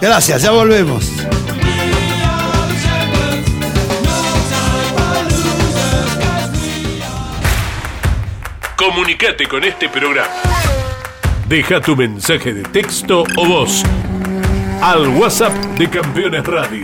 Gracias, 0.01 0.41
ya 0.41 0.53
volvemos. 0.53 1.05
Comunicate 8.75 9.47
con 9.47 9.65
este 9.65 9.91
programa. 9.91 10.33
Deja 11.47 11.79
tu 11.83 11.95
mensaje 11.95 12.55
de 12.55 12.63
texto 12.63 13.25
o 13.37 13.47
voz 13.47 13.83
al 14.81 15.09
WhatsApp 15.09 15.53
de 15.77 15.91
Campeones 15.91 16.47
Radio 16.47 16.84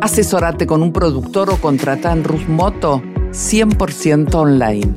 Asesorate 0.00 0.66
con 0.66 0.82
un 0.82 0.92
productor 0.92 1.50
o 1.50 1.56
contrata 1.56 2.12
en 2.12 2.24
Rusmoto 2.24 3.02
100% 3.30 4.34
online. 4.34 4.94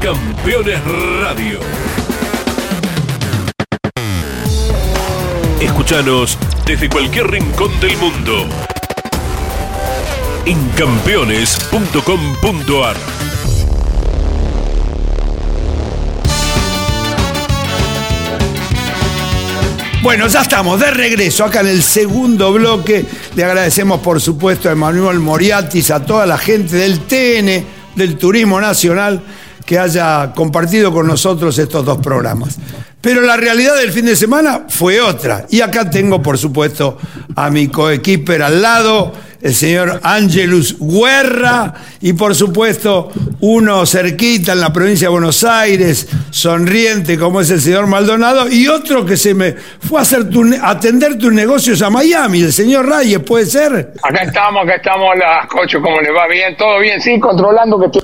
Campeones 0.00 0.80
Radio. 1.20 1.58
Escúchanos 5.60 6.38
desde 6.66 6.88
cualquier 6.90 7.30
rincón 7.30 7.70
del 7.80 7.96
mundo 7.96 8.46
en 10.46 10.68
campeones.com.ar. 10.76 13.23
Bueno, 20.04 20.26
ya 20.28 20.42
estamos 20.42 20.78
de 20.80 20.90
regreso 20.90 21.46
acá 21.46 21.60
en 21.60 21.68
el 21.68 21.82
segundo 21.82 22.52
bloque. 22.52 23.06
Le 23.34 23.42
agradecemos, 23.42 24.00
por 24.00 24.20
supuesto, 24.20 24.68
a 24.68 24.72
Emanuel 24.72 25.18
Moriatis, 25.18 25.90
a 25.90 26.04
toda 26.04 26.26
la 26.26 26.36
gente 26.36 26.76
del 26.76 27.00
TN, 27.00 27.64
del 27.96 28.18
Turismo 28.18 28.60
Nacional, 28.60 29.22
que 29.64 29.78
haya 29.78 30.32
compartido 30.34 30.92
con 30.92 31.06
nosotros 31.06 31.56
estos 31.56 31.86
dos 31.86 31.96
programas. 32.02 32.58
Pero 33.00 33.22
la 33.22 33.38
realidad 33.38 33.78
del 33.78 33.92
fin 33.92 34.04
de 34.04 34.14
semana 34.14 34.66
fue 34.68 35.00
otra. 35.00 35.46
Y 35.48 35.62
acá 35.62 35.88
tengo, 35.88 36.20
por 36.20 36.36
supuesto, 36.36 36.98
a 37.34 37.48
mi 37.48 37.68
coequiper 37.68 38.42
al 38.42 38.60
lado, 38.60 39.10
el 39.44 39.54
señor 39.54 40.00
Angelus 40.02 40.76
Guerra, 40.80 41.74
y 42.00 42.14
por 42.14 42.34
supuesto, 42.34 43.10
uno 43.40 43.84
cerquita 43.84 44.52
en 44.52 44.60
la 44.60 44.72
provincia 44.72 45.08
de 45.08 45.12
Buenos 45.12 45.44
Aires, 45.44 46.08
sonriente 46.30 47.18
como 47.18 47.42
es 47.42 47.50
el 47.50 47.60
señor 47.60 47.86
Maldonado, 47.86 48.48
y 48.48 48.68
otro 48.68 49.04
que 49.04 49.18
se 49.18 49.34
me 49.34 49.52
fue 49.52 49.98
a 49.98 50.02
hacer 50.02 50.30
tu, 50.30 50.42
atender 50.62 51.18
tus 51.18 51.30
negocios 51.30 51.82
a 51.82 51.90
Miami, 51.90 52.40
el 52.40 52.54
señor 52.54 52.88
Reyes, 52.88 53.18
¿puede 53.18 53.44
ser? 53.44 53.92
Acá 54.02 54.22
estamos, 54.22 54.62
acá 54.64 54.76
estamos, 54.76 55.14
las 55.18 55.46
cocho, 55.46 55.78
¿cómo 55.82 56.00
le 56.00 56.10
va? 56.10 56.26
Bien, 56.26 56.56
todo 56.56 56.78
bien, 56.78 56.98
sí, 56.98 57.20
controlando 57.20 57.78
que 57.78 58.00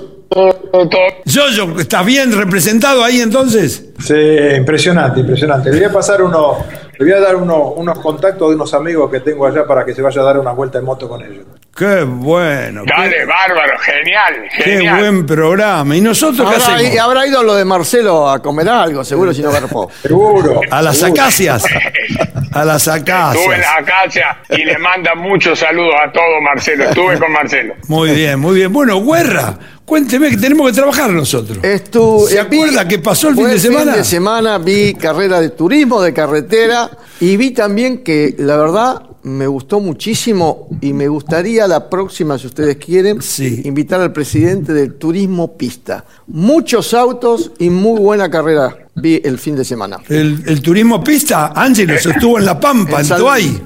Yoyo, 1.24 1.80
¿estás 1.80 2.06
bien 2.06 2.30
representado 2.30 3.02
ahí 3.02 3.20
entonces? 3.20 3.86
Sí, 3.98 4.14
impresionante, 4.56 5.20
impresionante. 5.20 5.70
Le 5.70 5.78
voy 5.78 5.86
a 5.86 5.92
pasar 5.92 6.22
uno, 6.22 6.58
le 7.00 7.06
voy 7.06 7.14
a 7.14 7.20
dar 7.20 7.36
uno- 7.36 7.68
unos 7.70 7.98
contactos 7.98 8.50
de 8.50 8.54
unos 8.56 8.74
amigos 8.74 9.10
que 9.10 9.20
tengo 9.20 9.46
allá 9.46 9.64
para 9.64 9.86
que 9.86 9.94
se 9.94 10.02
vaya 10.02 10.20
a 10.20 10.24
dar 10.24 10.38
una 10.38 10.52
vuelta 10.52 10.78
en 10.78 10.84
moto 10.84 11.08
con 11.08 11.22
ellos. 11.22 11.46
Qué 11.74 12.02
bueno. 12.04 12.82
Dale, 12.86 13.24
bárbaro, 13.24 13.78
genial, 13.78 14.34
Qué 14.54 14.62
genial. 14.64 14.98
buen 15.00 15.26
programa. 15.26 15.96
¿Y 15.96 16.02
nosotros 16.02 16.46
qué 16.46 16.56
Habrá, 16.56 16.74
hacemos? 16.76 16.94
y 16.94 16.98
habrá 16.98 17.26
ido 17.26 17.42
lo 17.42 17.54
de 17.54 17.64
Marcelo 17.64 18.28
a 18.28 18.40
comer 18.42 18.68
algo, 18.68 19.02
seguro, 19.02 19.32
si 19.32 19.40
no 19.40 19.50
garpó. 19.50 19.90
Seguro. 20.02 20.60
A 20.70 20.82
las 20.82 20.98
seguro. 20.98 21.22
acacias. 21.22 21.64
A 22.52 22.64
las 22.64 22.86
Estuve 22.86 22.96
en 22.98 23.12
acacias. 23.14 23.58
la 23.60 23.76
acacia 23.78 24.38
y 24.50 24.64
le 24.64 24.76
manda 24.78 25.14
muchos 25.14 25.58
saludos 25.60 25.94
a 26.04 26.10
todo 26.12 26.40
Marcelo. 26.42 26.84
Estuve 26.84 27.16
con 27.18 27.32
Marcelo. 27.32 27.74
Muy 27.88 28.10
bien, 28.10 28.40
muy 28.40 28.56
bien. 28.56 28.72
Bueno, 28.72 29.00
Guerra, 29.02 29.54
cuénteme 29.90 30.30
que 30.30 30.36
tenemos 30.36 30.68
que 30.70 30.72
trabajar 30.76 31.10
nosotros. 31.10 31.58
Estu- 31.62 32.28
¿Se 32.28 32.36
eh, 32.36 32.40
acuerda 32.40 32.86
qué 32.86 33.00
pasó 33.00 33.28
el 33.28 33.34
fin 33.34 33.48
de 33.48 33.58
semana? 33.58 33.92
fin 33.92 34.00
de 34.02 34.04
semana 34.08 34.58
vi 34.58 34.94
carrera 34.94 35.40
de 35.40 35.50
turismo, 35.50 36.00
de 36.00 36.14
carretera, 36.14 36.88
y 37.20 37.36
vi 37.36 37.50
también 37.50 37.98
que, 38.04 38.36
la 38.38 38.56
verdad, 38.56 39.02
me 39.24 39.48
gustó 39.48 39.80
muchísimo 39.80 40.68
y 40.80 40.92
me 40.92 41.08
gustaría 41.08 41.66
la 41.66 41.90
próxima, 41.90 42.38
si 42.38 42.46
ustedes 42.46 42.76
quieren, 42.76 43.20
Sí. 43.20 43.62
invitar 43.64 44.00
al 44.00 44.12
presidente 44.12 44.72
del 44.72 44.94
turismo 44.94 45.56
pista. 45.56 46.04
Muchos 46.28 46.94
autos 46.94 47.50
y 47.58 47.68
muy 47.68 47.98
buena 48.00 48.30
carrera 48.30 48.76
vi 48.94 49.20
el 49.24 49.38
fin 49.38 49.56
de 49.56 49.64
semana. 49.64 49.98
El, 50.08 50.42
el 50.46 50.60
turismo 50.60 51.02
pista, 51.02 51.52
Ángelos 51.54 52.04
estuvo 52.04 52.38
en 52.38 52.44
La 52.44 52.58
Pampa, 52.58 53.00
En 53.00 53.12
en 53.12 53.18
Toay. 53.18 53.62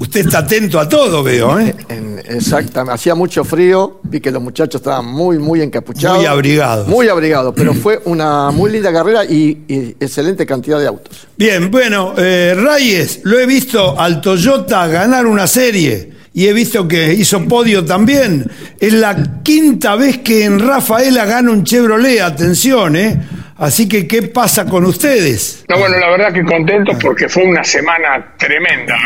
Usted 0.00 0.20
está 0.20 0.38
atento 0.38 0.78
a 0.78 0.88
todo, 0.88 1.22
veo, 1.22 1.58
¿eh? 1.58 1.74
En- 1.88 2.08
exactamente, 2.28 2.92
hacía 2.92 3.14
mucho 3.14 3.42
frío, 3.42 4.00
vi 4.04 4.20
que 4.20 4.30
los 4.30 4.42
muchachos 4.42 4.80
estaban 4.80 5.06
muy, 5.06 5.38
muy 5.38 5.60
encapuchados. 5.62 6.18
Muy 6.18 6.26
abrigados. 6.26 6.86
Muy 6.86 7.08
abrigados, 7.08 7.54
pero 7.56 7.74
fue 7.74 8.00
una 8.04 8.50
muy 8.50 8.70
linda 8.70 8.92
carrera 8.92 9.24
y, 9.24 9.64
y 9.66 9.96
excelente 9.98 10.44
cantidad 10.46 10.78
de 10.78 10.86
autos. 10.86 11.26
Bien, 11.36 11.70
bueno, 11.70 12.14
eh, 12.16 12.54
Reyes, 12.56 13.20
lo 13.24 13.38
he 13.38 13.46
visto 13.46 13.98
al 13.98 14.20
Toyota 14.20 14.86
ganar 14.86 15.26
una 15.26 15.46
serie 15.46 16.12
y 16.34 16.46
he 16.46 16.52
visto 16.52 16.86
que 16.86 17.14
hizo 17.14 17.44
podio 17.46 17.84
también. 17.84 18.48
Es 18.78 18.92
la 18.92 19.40
quinta 19.42 19.96
vez 19.96 20.18
que 20.18 20.44
en 20.44 20.60
Rafaela 20.60 21.24
gana 21.24 21.50
un 21.50 21.64
Chevrolet, 21.64 22.20
atención, 22.20 22.94
¿eh? 22.94 23.20
Así 23.58 23.88
que, 23.88 24.06
¿qué 24.06 24.22
pasa 24.22 24.64
con 24.66 24.84
ustedes? 24.84 25.64
No, 25.68 25.78
bueno, 25.78 25.98
la 25.98 26.10
verdad 26.10 26.32
que 26.32 26.44
contento 26.44 26.92
porque 27.02 27.28
fue 27.28 27.44
una 27.44 27.64
semana 27.64 28.34
tremenda, 28.36 28.96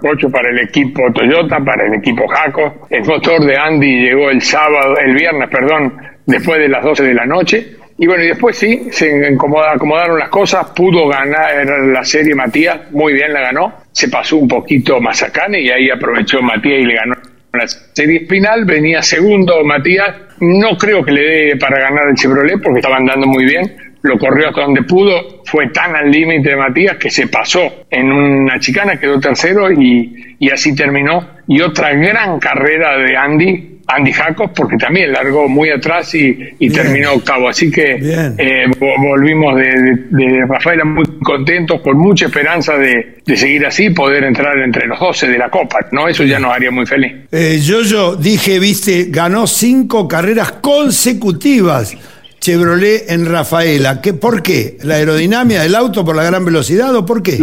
Cocho, 0.00 0.28
para 0.28 0.50
el 0.50 0.58
equipo 0.58 1.02
Toyota, 1.12 1.60
para 1.60 1.86
el 1.86 1.94
equipo 1.94 2.26
Jaco. 2.26 2.88
El 2.90 3.04
motor 3.04 3.44
de 3.44 3.56
Andy 3.56 4.06
llegó 4.06 4.28
el 4.28 4.42
sábado, 4.42 4.96
el 4.98 5.14
viernes, 5.14 5.48
perdón, 5.48 5.96
después 6.26 6.58
de 6.58 6.68
las 6.68 6.82
12 6.82 7.04
de 7.04 7.14
la 7.14 7.26
noche. 7.26 7.76
Y 7.96 8.08
bueno, 8.08 8.24
y 8.24 8.26
después 8.26 8.58
sí, 8.58 8.88
se 8.90 9.24
acomodaron 9.24 10.18
las 10.18 10.30
cosas, 10.30 10.66
pudo 10.74 11.06
ganar 11.08 11.64
la 11.86 12.04
serie 12.04 12.34
Matías, 12.34 12.90
muy 12.90 13.12
bien 13.12 13.32
la 13.32 13.40
ganó, 13.40 13.72
se 13.92 14.08
pasó 14.08 14.36
un 14.36 14.48
poquito 14.48 15.00
Mazacane 15.00 15.60
y 15.60 15.70
ahí 15.70 15.90
aprovechó 15.90 16.42
Matías 16.42 16.80
y 16.80 16.86
le 16.86 16.94
ganó 16.94 17.14
la 17.56 17.66
serie 17.66 18.26
final, 18.26 18.64
venía 18.64 19.02
segundo 19.02 19.64
Matías, 19.64 20.14
no 20.40 20.76
creo 20.76 21.04
que 21.04 21.12
le 21.12 21.22
dé 21.22 21.56
para 21.56 21.80
ganar 21.80 22.08
el 22.08 22.16
Chevrolet 22.16 22.60
porque 22.62 22.80
estaba 22.80 22.96
andando 22.96 23.26
muy 23.26 23.44
bien, 23.44 23.76
lo 24.02 24.18
corrió 24.18 24.48
hasta 24.48 24.62
donde 24.62 24.82
pudo, 24.82 25.42
fue 25.44 25.68
tan 25.70 25.96
al 25.96 26.10
límite 26.10 26.50
de 26.50 26.56
Matías 26.56 26.96
que 26.96 27.10
se 27.10 27.26
pasó 27.28 27.86
en 27.90 28.12
una 28.12 28.58
chicana, 28.60 28.98
quedó 28.98 29.18
tercero 29.18 29.70
y, 29.70 30.36
y 30.38 30.50
así 30.50 30.74
terminó. 30.74 31.36
Y 31.48 31.60
otra 31.60 31.92
gran 31.94 32.38
carrera 32.38 32.98
de 32.98 33.16
Andy, 33.16 33.75
Andy 33.88 34.12
Jacobs, 34.12 34.52
porque 34.56 34.76
también 34.76 35.12
largó 35.12 35.48
muy 35.48 35.70
atrás 35.70 36.12
y, 36.14 36.36
terminó 36.70 37.12
octavo. 37.14 37.48
Así 37.48 37.70
que 37.70 37.92
eh, 37.92 38.66
vo- 38.80 39.00
volvimos 39.08 39.54
de, 39.56 39.64
de, 39.64 39.94
de 40.10 40.46
Rafaela 40.46 40.84
muy 40.84 41.04
contentos, 41.22 41.80
con 41.82 41.96
mucha 41.96 42.26
esperanza 42.26 42.76
de, 42.76 43.18
de 43.24 43.36
seguir 43.36 43.64
así, 43.64 43.90
poder 43.90 44.24
entrar 44.24 44.58
entre 44.58 44.86
los 44.86 44.98
12 44.98 45.28
de 45.28 45.38
la 45.38 45.48
Copa. 45.50 45.78
¿no? 45.92 46.08
Eso 46.08 46.24
ya 46.24 46.38
nos 46.40 46.52
haría 46.52 46.70
muy 46.70 46.84
feliz. 46.86 47.12
Eh, 47.30 47.58
yo, 47.62 47.82
yo 47.82 48.16
dije, 48.16 48.58
viste, 48.58 49.06
ganó 49.08 49.46
cinco 49.46 50.08
carreras 50.08 50.52
consecutivas 50.60 51.94
Chevrolet 52.40 53.10
en 53.10 53.26
Rafaela. 53.26 54.00
¿Qué, 54.00 54.14
¿Por 54.14 54.42
qué? 54.42 54.76
¿La 54.82 54.96
aerodinámica 54.96 55.62
del 55.62 55.74
auto 55.74 56.04
por 56.04 56.14
la 56.16 56.22
gran 56.24 56.44
velocidad 56.44 56.94
o 56.94 57.04
por 57.06 57.22
qué? 57.22 57.38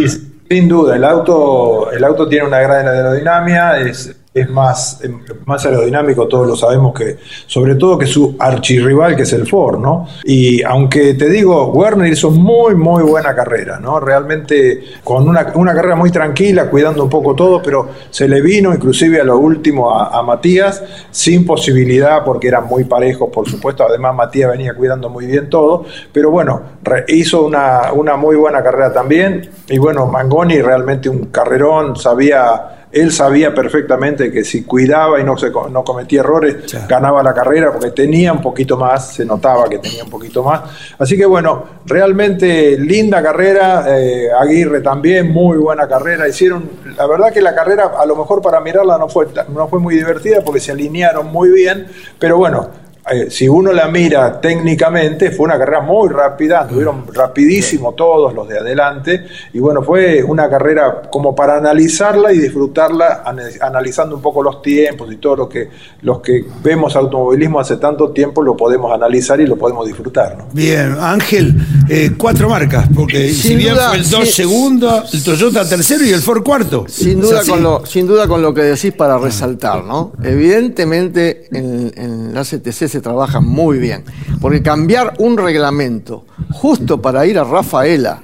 Sin 0.48 0.68
duda, 0.68 0.96
el 0.96 1.04
auto, 1.04 1.90
el 1.90 2.04
auto 2.04 2.28
tiene 2.28 2.46
una 2.46 2.60
gran 2.60 2.86
aerodinámica, 2.86 3.80
es, 3.80 4.14
es 4.34 4.50
más, 4.50 5.00
es 5.00 5.10
más 5.46 5.64
aerodinámico, 5.64 6.26
todos 6.26 6.48
lo 6.48 6.56
sabemos 6.56 6.92
que, 6.92 7.18
sobre 7.46 7.76
todo 7.76 7.96
que 7.96 8.06
su 8.06 8.34
archirrival 8.36 9.14
que 9.14 9.22
es 9.22 9.32
el 9.32 9.46
Ford, 9.46 9.78
¿no? 9.78 10.08
Y 10.24 10.60
aunque 10.64 11.14
te 11.14 11.28
digo, 11.28 11.68
Werner 11.68 12.12
hizo 12.12 12.32
muy, 12.32 12.74
muy 12.74 13.04
buena 13.04 13.32
carrera, 13.32 13.78
¿no? 13.78 14.00
Realmente 14.00 14.82
con 15.04 15.28
una, 15.28 15.52
una 15.54 15.72
carrera 15.72 15.94
muy 15.94 16.10
tranquila, 16.10 16.68
cuidando 16.68 17.04
un 17.04 17.10
poco 17.10 17.36
todo, 17.36 17.62
pero 17.62 17.88
se 18.10 18.26
le 18.26 18.40
vino 18.40 18.74
inclusive 18.74 19.20
a 19.20 19.24
lo 19.24 19.38
último 19.38 19.96
a, 19.96 20.20
Matías, 20.24 20.82
sin 21.12 21.46
posibilidad, 21.46 22.24
porque 22.24 22.48
eran 22.48 22.66
muy 22.66 22.84
parejos, 22.84 23.30
por 23.30 23.48
supuesto, 23.48 23.84
además 23.86 24.16
Matías 24.16 24.50
venía 24.50 24.74
cuidando 24.74 25.10
muy 25.10 25.26
bien 25.26 25.48
todo, 25.48 25.84
pero 26.12 26.30
bueno, 26.30 26.62
hizo 27.06 27.44
una, 27.44 27.92
una 27.92 28.16
muy 28.16 28.34
buena 28.34 28.64
carrera 28.64 28.92
también, 28.92 29.48
y 29.68 29.78
bueno, 29.78 30.06
Mangoni 30.06 30.60
realmente 30.60 31.08
un 31.08 31.26
carrerón, 31.26 31.94
sabía 31.94 32.83
él 32.94 33.10
sabía 33.10 33.52
perfectamente 33.52 34.30
que 34.30 34.44
si 34.44 34.62
cuidaba 34.62 35.20
y 35.20 35.24
no, 35.24 35.36
se, 35.36 35.50
no 35.50 35.82
cometía 35.84 36.20
errores, 36.20 36.56
ganaba 36.88 37.22
la 37.22 37.34
carrera 37.34 37.72
porque 37.72 37.90
tenía 37.90 38.32
un 38.32 38.40
poquito 38.40 38.76
más, 38.76 39.14
se 39.14 39.24
notaba 39.24 39.68
que 39.68 39.78
tenía 39.78 40.04
un 40.04 40.10
poquito 40.10 40.42
más. 40.44 40.62
Así 40.98 41.16
que 41.16 41.26
bueno, 41.26 41.64
realmente 41.84 42.78
linda 42.78 43.22
carrera, 43.22 43.84
eh, 43.88 44.28
Aguirre 44.38 44.80
también, 44.80 45.32
muy 45.32 45.58
buena 45.58 45.88
carrera. 45.88 46.28
Hicieron, 46.28 46.70
la 46.96 47.06
verdad 47.06 47.32
que 47.32 47.42
la 47.42 47.54
carrera 47.54 47.92
a 47.98 48.06
lo 48.06 48.14
mejor 48.14 48.40
para 48.40 48.60
mirarla 48.60 48.96
no 48.96 49.08
fue, 49.08 49.26
no 49.52 49.66
fue 49.68 49.80
muy 49.80 49.96
divertida 49.96 50.40
porque 50.44 50.60
se 50.60 50.72
alinearon 50.72 51.26
muy 51.32 51.50
bien, 51.50 51.88
pero 52.18 52.38
bueno, 52.38 52.83
eh, 53.10 53.30
si 53.30 53.48
uno 53.48 53.72
la 53.72 53.88
mira 53.88 54.40
técnicamente, 54.40 55.30
fue 55.30 55.44
una 55.46 55.58
carrera 55.58 55.80
muy 55.80 56.08
rápida, 56.08 56.62
anduvieron 56.62 57.04
rapidísimo 57.12 57.92
todos 57.92 58.32
los 58.32 58.48
de 58.48 58.58
adelante, 58.58 59.26
y 59.52 59.58
bueno, 59.58 59.82
fue 59.82 60.22
una 60.22 60.48
carrera 60.48 61.02
como 61.10 61.34
para 61.34 61.56
analizarla 61.58 62.32
y 62.32 62.38
disfrutarla, 62.38 63.22
ana- 63.24 63.42
analizando 63.60 64.16
un 64.16 64.22
poco 64.22 64.42
los 64.42 64.62
tiempos 64.62 65.12
y 65.12 65.16
todo 65.16 65.36
lo 65.36 65.48
que 65.48 65.68
los 66.02 66.20
que 66.20 66.44
vemos 66.62 66.96
automovilismo 66.96 67.60
hace 67.60 67.76
tanto 67.76 68.10
tiempo 68.10 68.42
lo 68.42 68.56
podemos 68.56 68.92
analizar 68.92 69.40
y 69.40 69.46
lo 69.46 69.56
podemos 69.56 69.86
disfrutar. 69.86 70.36
¿no? 70.38 70.46
Bien, 70.52 70.96
Ángel, 71.00 71.54
eh, 71.88 72.12
cuatro 72.16 72.48
marcas, 72.48 72.86
porque 72.94 73.28
si 73.28 73.48
Sin 73.48 73.58
bien 73.58 73.74
duda, 73.74 73.88
fue 73.88 73.98
el 73.98 74.10
2 74.10 74.20
sí. 74.24 74.32
segundo, 74.32 75.02
el 75.12 75.24
Toyota 75.24 75.68
tercero 75.68 76.04
y 76.04 76.10
el 76.10 76.20
Ford 76.20 76.42
cuarto. 76.42 76.84
Sin 76.88 77.20
¿Es 77.20 77.28
duda, 77.30 77.42
con 77.46 77.62
lo, 77.62 77.84
sin 77.86 78.06
duda 78.06 78.26
con 78.26 78.40
lo 78.42 78.52
que 78.54 78.62
decís 78.62 78.92
para 78.92 79.18
resaltar, 79.18 79.84
¿no? 79.84 80.12
Evidentemente 80.22 81.46
en, 81.52 81.92
en 81.96 82.34
la 82.34 82.42
CTC 82.42 82.88
se 82.94 83.00
trabaja 83.00 83.40
muy 83.40 83.78
bien, 83.78 84.04
porque 84.40 84.62
cambiar 84.62 85.14
un 85.18 85.36
reglamento 85.36 86.24
justo 86.52 87.00
para 87.02 87.26
ir 87.26 87.38
a 87.38 87.44
Rafaela 87.44 88.22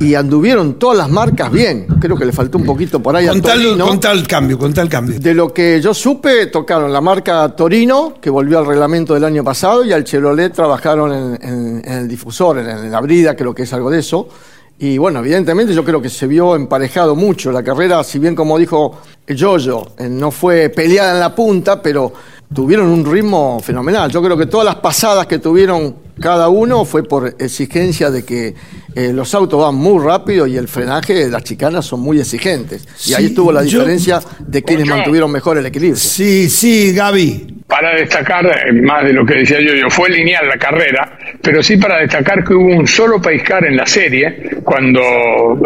y 0.00 0.14
anduvieron 0.14 0.78
todas 0.78 0.96
las 0.96 1.08
marcas 1.10 1.50
bien, 1.50 1.86
creo 2.00 2.16
que 2.16 2.24
le 2.24 2.32
faltó 2.32 2.56
un 2.58 2.64
poquito 2.64 3.02
por 3.02 3.16
ahí 3.16 3.26
a 3.26 3.30
Con 3.32 3.42
tal, 3.42 3.62
Torino. 3.62 3.86
con 3.86 3.98
tal 4.00 4.26
cambio, 4.28 4.58
con 4.58 4.72
tal 4.72 4.88
cambio. 4.88 5.18
De 5.18 5.34
lo 5.34 5.52
que 5.52 5.80
yo 5.80 5.92
supe, 5.92 6.46
tocaron 6.46 6.92
la 6.92 7.00
marca 7.00 7.48
Torino, 7.56 8.14
que 8.20 8.30
volvió 8.30 8.58
al 8.60 8.66
reglamento 8.66 9.12
del 9.14 9.24
año 9.24 9.42
pasado, 9.42 9.84
y 9.84 9.92
al 9.92 10.04
Chevrolet 10.04 10.52
trabajaron 10.52 11.12
en, 11.12 11.38
en- 11.48 11.82
en 11.84 11.92
el 11.98 12.08
difusor, 12.08 12.58
en, 12.58 12.68
en 12.68 12.90
la 12.92 13.00
brida, 13.00 13.34
creo 13.34 13.54
que 13.54 13.62
es 13.64 13.72
algo 13.72 13.90
de 13.90 13.98
eso. 13.98 14.28
Y 14.78 14.98
bueno, 14.98 15.18
evidentemente 15.20 15.74
yo 15.74 15.84
creo 15.84 16.00
que 16.02 16.08
se 16.08 16.26
vio 16.26 16.56
emparejado 16.56 17.14
mucho 17.14 17.52
la 17.52 17.62
carrera, 17.62 18.02
si 18.04 18.18
bien 18.18 18.34
como 18.34 18.58
dijo 18.58 18.98
Yoyo, 19.28 19.88
eh, 19.98 20.08
no 20.08 20.30
fue 20.30 20.68
peleada 20.70 21.12
en 21.14 21.20
la 21.20 21.34
punta, 21.34 21.80
pero 21.82 22.12
tuvieron 22.54 22.88
un 22.88 23.10
ritmo 23.10 23.60
fenomenal. 23.60 24.10
Yo 24.10 24.22
creo 24.22 24.36
que 24.36 24.46
todas 24.46 24.64
las 24.66 24.76
pasadas 24.76 25.26
que 25.26 25.38
tuvieron 25.38 25.96
cada 26.20 26.48
uno 26.48 26.84
fue 26.84 27.02
por 27.02 27.34
exigencia 27.38 28.10
de 28.10 28.24
que 28.24 28.54
eh, 28.94 29.12
los 29.12 29.34
autos 29.34 29.60
van 29.60 29.74
muy 29.74 30.04
rápido 30.04 30.46
y 30.46 30.56
el 30.56 30.68
frenaje, 30.68 31.28
las 31.28 31.42
chicanas 31.42 31.86
son 31.86 32.00
muy 32.00 32.20
exigentes. 32.20 32.86
Y 33.06 33.14
ahí 33.14 33.26
estuvo 33.26 33.50
la 33.50 33.64
yo- 33.64 33.78
diferencia 33.80 34.20
de 34.40 34.62
quienes 34.62 34.86
mantuvieron 34.86 35.30
mejor 35.32 35.56
el 35.58 35.66
equilibrio. 35.66 35.96
Sí, 35.96 36.48
sí, 36.50 36.92
Gaby. 36.92 37.62
Para 37.66 37.94
destacar, 37.96 38.44
eh, 38.46 38.72
más 38.82 39.02
de 39.04 39.14
lo 39.14 39.24
que 39.24 39.34
decía 39.38 39.58
yo, 39.60 39.72
yo, 39.72 39.88
fue 39.88 40.10
lineal 40.10 40.46
la 40.46 40.58
carrera, 40.58 41.18
pero 41.40 41.62
sí 41.62 41.78
para 41.78 42.00
destacar 42.00 42.44
que 42.44 42.52
hubo 42.52 42.66
un 42.76 42.86
solo 42.86 43.20
paiscar 43.22 43.64
en 43.64 43.76
la 43.78 43.86
serie, 43.86 44.58
cuando 44.64 45.00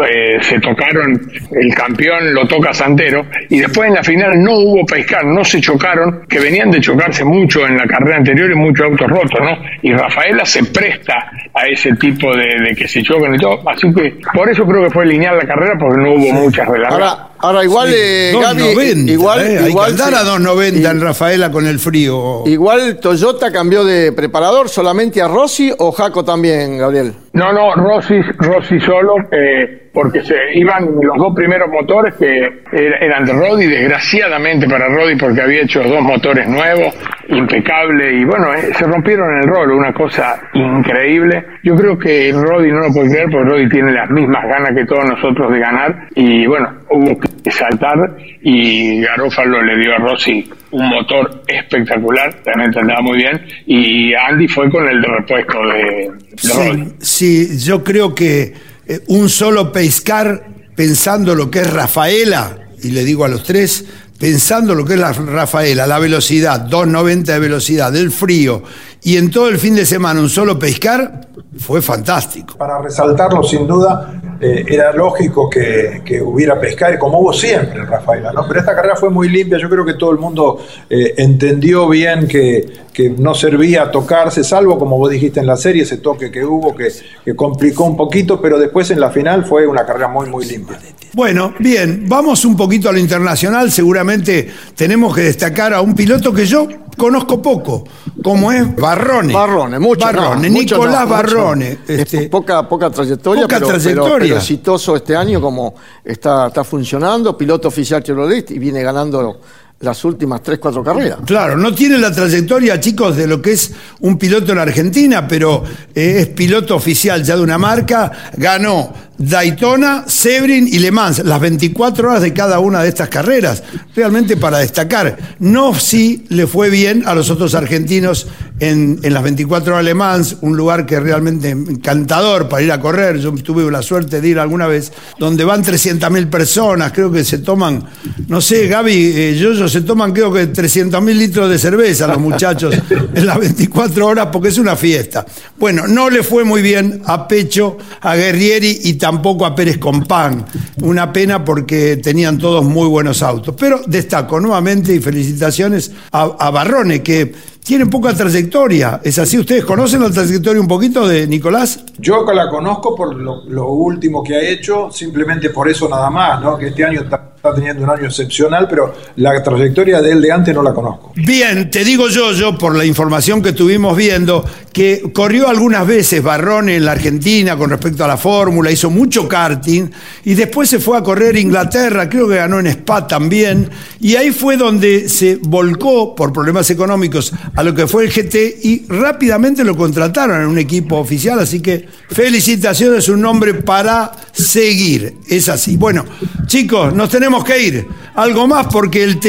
eh, 0.03 0.37
se 0.41 0.59
tocaron, 0.59 1.19
el 1.51 1.73
campeón 1.73 2.33
lo 2.33 2.47
toca 2.47 2.73
Santero, 2.73 3.25
y 3.49 3.59
después 3.59 3.89
en 3.89 3.95
la 3.95 4.03
final 4.03 4.41
no 4.41 4.53
hubo 4.53 4.85
paiscar, 4.85 5.25
no 5.25 5.43
se 5.43 5.61
chocaron, 5.61 6.25
que 6.27 6.39
venían 6.39 6.71
de 6.71 6.81
chocarse 6.81 7.23
mucho 7.23 7.65
en 7.65 7.77
la 7.77 7.85
carrera 7.85 8.17
anterior 8.17 8.51
y 8.51 8.55
muchos 8.55 8.85
autos 8.85 9.07
rotos, 9.07 9.39
¿no? 9.41 9.57
Y 9.81 9.93
Rafaela 9.93 10.45
se 10.45 10.63
presta 10.65 11.31
a 11.53 11.67
ese 11.67 11.93
tipo 11.95 12.35
de, 12.35 12.47
de 12.67 12.75
que 12.75 12.87
se 12.87 13.01
choquen 13.01 13.35
y 13.35 13.37
todo, 13.37 13.67
así 13.69 13.93
que 13.93 14.15
por 14.33 14.49
eso 14.49 14.65
creo 14.65 14.83
que 14.83 14.89
fue 14.89 15.05
lineal 15.05 15.37
la 15.37 15.45
carrera, 15.45 15.75
porque 15.79 16.01
no 16.01 16.13
hubo 16.13 16.33
muchas 16.33 16.67
Ahora, 16.67 16.77
relargas. 16.77 17.26
Ahora, 17.39 17.63
igual, 17.63 17.89
eh, 17.93 18.31
Gaby, 18.33 18.61
2.90, 18.61 19.09
igual, 19.11 19.39
eh, 19.41 19.59
hay 19.59 19.69
igual 19.69 19.95
que 19.95 20.01
andar 20.03 20.21
sí. 20.21 20.27
a 20.27 20.37
2.90 20.37 20.91
en 20.91 21.01
Rafaela 21.01 21.51
con 21.51 21.65
el 21.67 21.79
frío. 21.79 22.43
Igual 22.47 22.99
Toyota 22.99 23.51
cambió 23.51 23.83
de 23.85 24.11
preparador 24.11 24.69
solamente 24.69 25.21
a 25.21 25.27
Rossi 25.27 25.71
o 25.77 25.91
Jaco 25.91 26.23
también, 26.25 26.77
Gabriel. 26.77 27.13
No, 27.33 27.53
no, 27.53 27.75
Rossi, 27.75 28.15
Rossi 28.39 28.79
solo, 28.79 29.13
eh, 29.31 29.89
porque 29.93 30.23
se 30.23 30.35
iban 30.55 30.85
los 31.01 31.17
dos 31.17 31.33
primeros 31.35 31.69
motores 31.69 32.15
que 32.15 32.25
er- 32.71 32.97
eran 33.01 33.25
de 33.25 33.33
Rodi, 33.33 33.65
desgraciadamente 33.67 34.67
para 34.67 34.87
Rodi 34.89 35.15
porque 35.15 35.41
había 35.41 35.61
hecho 35.61 35.81
dos 35.83 36.01
motores 36.01 36.47
nuevos, 36.47 36.95
impecable, 37.29 38.13
y 38.19 38.25
bueno, 38.25 38.53
eh, 38.53 38.73
se 38.77 38.85
rompieron 38.85 39.29
en 39.33 39.43
el 39.43 39.47
rolo, 39.47 39.77
una 39.77 39.93
cosa 39.93 40.39
increíble. 40.53 41.43
Yo 41.63 41.75
creo 41.75 41.97
que 41.97 42.31
Rodi 42.33 42.71
no 42.71 42.79
lo 42.81 42.93
puede 42.93 43.09
creer 43.11 43.27
porque 43.31 43.49
Rodi 43.49 43.69
tiene 43.69 43.91
las 43.91 44.09
mismas 44.09 44.43
ganas 44.47 44.71
que 44.75 44.85
todos 44.85 45.05
nosotros 45.05 45.51
de 45.51 45.59
ganar, 45.59 46.07
y 46.15 46.45
bueno, 46.47 46.69
hubo 46.89 47.19
que 47.19 47.26
saltar 47.51 48.17
y 48.41 49.01
Garófalo 49.01 49.61
le 49.61 49.77
dio 49.77 49.93
a 49.93 49.97
Rossi 49.97 50.49
un 50.71 50.89
motor 50.89 51.43
espectacular, 51.47 52.41
realmente 52.45 52.79
andaba 52.79 53.01
muy 53.01 53.17
bien, 53.17 53.41
y 53.65 54.13
Andy 54.13 54.47
fue 54.47 54.69
con 54.69 54.87
el 54.87 55.01
de 55.01 55.07
repuesto 55.07 55.57
de, 55.59 56.11
de. 56.31 56.85
Sí, 56.99 57.47
sí, 57.47 57.59
yo 57.59 57.83
creo 57.83 58.13
que 58.13 58.53
eh, 58.85 58.99
un 59.07 59.29
solo 59.29 59.71
pescar 59.71 60.43
pensando 60.75 61.33
lo 61.35 61.49
que 61.49 61.59
es 61.59 61.73
Rafaela, 61.73 62.57
y 62.83 62.91
le 62.91 63.03
digo 63.03 63.25
a 63.25 63.27
los 63.27 63.43
tres, 63.43 63.85
pensando 64.19 64.75
lo 64.75 64.85
que 64.85 64.93
es 64.93 64.99
la 64.99 65.13
Rafaela, 65.13 65.87
la 65.87 65.99
velocidad, 65.99 66.67
2.90 66.69 67.23
de 67.23 67.39
velocidad, 67.39 67.91
del 67.91 68.11
frío, 68.11 68.63
y 69.03 69.17
en 69.17 69.31
todo 69.31 69.49
el 69.49 69.57
fin 69.57 69.75
de 69.75 69.85
semana 69.85 70.19
un 70.19 70.29
solo 70.29 70.57
pescar, 70.57 71.27
fue 71.57 71.81
fantástico. 71.81 72.57
Para 72.57 72.81
resaltarlo, 72.81 73.43
sin 73.43 73.67
duda, 73.67 74.21
eh, 74.39 74.65
era 74.67 74.91
lógico 74.93 75.49
que, 75.49 76.01
que 76.05 76.21
hubiera 76.21 76.59
pescar, 76.59 76.97
como 76.99 77.19
hubo 77.19 77.33
siempre 77.33 77.79
en 77.79 77.87
Rafaela, 77.87 78.31
¿no? 78.31 78.47
Pero 78.47 78.59
esta 78.59 78.75
carrera 78.75 78.95
fue 78.95 79.09
muy 79.09 79.29
limpia, 79.29 79.57
yo 79.57 79.69
creo 79.69 79.85
que 79.85 79.95
todo 79.95 80.11
el 80.11 80.19
mundo 80.19 80.59
eh, 80.89 81.15
entendió 81.17 81.87
bien 81.89 82.27
que, 82.27 82.65
que 82.93 83.09
no 83.09 83.33
servía 83.33 83.89
tocarse, 83.89 84.43
salvo, 84.43 84.77
como 84.77 84.97
vos 84.97 85.09
dijiste 85.09 85.39
en 85.39 85.47
la 85.47 85.57
serie, 85.57 85.83
ese 85.83 85.97
toque 85.97 86.29
que 86.29 86.45
hubo, 86.45 86.75
que, 86.75 86.89
que 87.25 87.35
complicó 87.35 87.85
un 87.85 87.97
poquito, 87.97 88.39
pero 88.41 88.59
después 88.59 88.91
en 88.91 88.99
la 88.99 89.09
final 89.09 89.45
fue 89.45 89.65
una 89.65 89.85
carrera 89.85 90.07
muy, 90.07 90.29
muy 90.29 90.45
limpia. 90.45 90.77
Bueno, 91.13 91.53
bien, 91.57 92.05
vamos 92.07 92.45
un 92.45 92.55
poquito 92.55 92.89
a 92.89 92.91
lo 92.91 92.99
internacional. 92.99 93.71
Seguramente 93.71 94.47
tenemos 94.75 95.15
que 95.15 95.21
destacar 95.21 95.73
a 95.73 95.81
un 95.81 95.95
piloto 95.95 96.31
que 96.31 96.45
yo 96.45 96.67
conozco 96.97 97.41
poco, 97.41 97.85
como 98.21 98.51
es 98.51 98.75
Barrone. 98.75 99.33
Barrone, 99.33 99.79
mucho. 99.79 100.05
Barrone, 100.05 100.49
no, 100.49 100.55
mucho 100.55 100.75
Nicolás 100.75 101.03
mucho 101.03 101.09
Barrone. 101.09 101.77
Es 101.87 101.99
este, 101.99 102.29
poca, 102.29 102.67
poca 102.67 102.89
trayectoria, 102.89 103.43
poca 103.43 103.59
pero, 103.59 103.67
trayectoria. 103.67 104.17
pero 104.19 104.37
exitoso 104.37 104.95
este 104.95 105.15
año 105.15 105.39
como 105.39 105.75
está, 106.03 106.47
está 106.47 106.63
funcionando, 106.63 107.37
piloto 107.37 107.67
oficial 107.67 108.03
Chevrolet 108.03 108.51
y 108.51 108.59
viene 108.59 108.81
ganando 108.81 109.39
las 109.79 110.03
últimas 110.05 110.41
3, 110.41 110.57
4 110.57 110.83
carreras. 110.83 111.19
Claro, 111.25 111.55
no 111.55 111.73
tiene 111.73 111.97
la 111.99 112.11
trayectoria, 112.11 112.79
chicos, 112.79 113.15
de 113.15 113.27
lo 113.27 113.41
que 113.41 113.51
es 113.51 113.71
un 113.99 114.17
piloto 114.17 114.51
en 114.51 114.57
Argentina, 114.57 115.27
pero 115.27 115.63
eh, 115.93 116.15
es 116.19 116.27
piloto 116.27 116.75
oficial 116.75 117.23
ya 117.23 117.35
de 117.35 117.43
una 117.43 117.59
marca. 117.59 118.11
Ganó 118.35 118.91
Daytona, 119.17 120.05
Sebring 120.07 120.67
y 120.67 120.79
Le 120.79 120.91
Mans, 120.91 121.19
las 121.23 121.39
24 121.39 122.09
horas 122.09 122.21
de 122.21 122.33
cada 122.33 122.59
una 122.59 122.83
de 122.83 122.89
estas 122.89 123.09
carreras. 123.09 123.63
Realmente 123.95 124.37
para 124.37 124.59
destacar. 124.59 125.17
No 125.39 125.73
si 125.73 126.25
le 126.29 126.47
fue 126.47 126.69
bien 126.69 127.03
a 127.05 127.15
los 127.15 127.29
otros 127.29 127.55
argentinos 127.55 128.27
en, 128.59 128.99
en 129.03 129.13
las 129.13 129.23
24 129.23 129.73
horas 129.73 129.85
de 129.85 129.91
Le 129.91 129.95
Mans, 129.95 130.37
un 130.41 130.55
lugar 130.55 130.85
que 130.85 130.99
realmente 130.99 131.49
encantador 131.49 132.47
para 132.47 132.63
ir 132.63 132.71
a 132.71 132.79
correr. 132.79 133.19
Yo 133.19 133.33
tuve 133.33 133.69
la 133.71 133.81
suerte 133.81 134.21
de 134.21 134.27
ir 134.27 134.39
alguna 134.39 134.67
vez, 134.67 134.91
donde 135.19 135.43
van 135.43 135.63
300.000 135.63 136.29
personas, 136.29 136.91
creo 136.91 137.11
que 137.11 137.23
se 137.23 137.39
toman, 137.39 137.83
no 138.27 138.41
sé, 138.41 138.67
Gaby, 138.67 139.13
eh, 139.15 139.37
yo 139.37 139.67
se 139.67 139.81
toman 139.81 140.13
creo 140.13 140.31
que 140.31 140.51
300.000 140.51 141.13
litros 141.13 141.49
de 141.49 141.57
cerveza 141.57 142.07
los 142.07 142.19
muchachos 142.19 142.75
en 143.13 143.25
las 143.25 143.39
24 143.39 144.05
horas 144.05 144.27
porque 144.31 144.49
es 144.49 144.57
una 144.57 144.75
fiesta. 144.75 145.25
Bueno, 145.57 145.87
no 145.87 146.09
le 146.09 146.23
fue 146.23 146.43
muy 146.43 146.61
bien 146.61 147.01
a 147.05 147.27
Pecho, 147.27 147.77
a 148.01 148.15
Guerrieri 148.15 148.81
y 148.83 148.93
tampoco 149.07 149.45
a 149.45 149.55
Pérez 149.55 149.77
Compán. 149.77 150.45
Una 150.81 151.13
pena 151.13 151.45
porque 151.45 151.95
tenían 151.95 152.37
todos 152.37 152.65
muy 152.65 152.89
buenos 152.89 153.23
autos. 153.23 153.55
Pero 153.57 153.79
destaco 153.87 154.37
nuevamente 154.41 154.93
y 154.93 154.99
felicitaciones 154.99 155.93
a, 156.11 156.23
a 156.37 156.51
Barrone, 156.51 157.01
que 157.01 157.33
tiene 157.67 157.85
poca 157.85 158.13
trayectoria. 158.13 159.01
¿Es 159.03 159.19
así? 159.19 159.37
¿Ustedes 159.37 159.65
conocen 159.65 160.01
la 160.01 160.09
trayectoria 160.09 160.61
un 160.61 160.69
poquito 160.69 161.05
de 161.05 161.27
Nicolás? 161.27 161.83
Yo 161.97 162.23
la 162.31 162.47
conozco 162.47 162.95
por 162.95 163.13
lo, 163.13 163.43
lo 163.43 163.67
último 163.67 164.23
que 164.23 164.37
ha 164.37 164.41
hecho, 164.41 164.89
simplemente 164.89 165.49
por 165.49 165.67
eso 165.67 165.89
nada 165.89 166.09
más, 166.09 166.41
¿no? 166.41 166.57
Que 166.57 166.67
este 166.67 166.85
año 166.85 167.01
está, 167.01 167.33
está 167.35 167.53
teniendo 167.53 167.83
un 167.83 167.89
año 167.89 168.05
excepcional, 168.05 168.67
pero 168.69 168.93
la 169.17 169.43
trayectoria 169.43 170.01
de 170.01 170.11
él 170.11 170.21
de 170.21 170.31
antes 170.31 170.55
no 170.55 170.63
la 170.63 170.73
conozco. 170.73 171.11
Bien, 171.15 171.69
te 171.69 171.83
digo 171.83 172.07
yo, 172.07 172.31
yo 172.31 172.57
por 172.57 172.73
la 172.73 172.85
información 172.85 173.41
que 173.41 173.49
estuvimos 173.49 173.97
viendo, 173.97 174.45
que 174.71 175.11
corrió 175.13 175.49
algunas 175.49 175.85
veces 175.85 176.23
Barrone 176.23 176.77
en 176.77 176.85
la 176.85 176.93
Argentina 176.93 177.57
con 177.57 177.69
respecto 177.69 178.05
a 178.05 178.07
la 178.07 178.15
fórmula, 178.15 178.71
hizo 178.71 178.89
mucho 178.89 179.27
karting 179.27 179.89
y 180.23 180.35
después 180.35 180.69
se 180.69 180.79
fue 180.79 180.97
a 180.97 181.03
correr 181.03 181.35
a 181.35 181.39
Inglaterra, 181.39 182.07
creo 182.07 182.29
que 182.29 182.35
ganó 182.35 182.59
en 182.59 182.67
Spa 182.67 183.07
también, 183.07 183.69
y 183.99 184.15
ahí 184.15 184.31
fue 184.31 184.55
donde 184.55 185.09
se 185.09 185.37
volcó 185.41 186.15
por 186.15 186.31
problemas 186.31 186.69
económicos 186.69 187.33
a 187.57 187.63
lo 187.63 187.73
que 187.73 187.87
fue 187.87 188.05
el 188.05 188.11
GT 188.11 188.35
y 188.63 188.85
rápidamente 188.87 189.63
lo 189.63 189.75
contrataron 189.75 190.41
en 190.41 190.47
un 190.47 190.59
equipo 190.59 190.97
oficial, 190.97 191.39
así 191.39 191.59
que 191.59 191.87
felicitaciones, 192.07 193.09
un 193.09 193.19
nombre 193.19 193.55
para 193.55 194.11
seguir, 194.31 195.17
es 195.27 195.49
así. 195.49 195.75
Bueno, 195.75 196.05
chicos, 196.45 196.93
nos 196.93 197.09
tenemos 197.09 197.43
que 197.43 197.59
ir. 197.59 197.87
Algo 198.13 198.47
más 198.47 198.67
porque 198.67 199.03
el, 199.03 199.19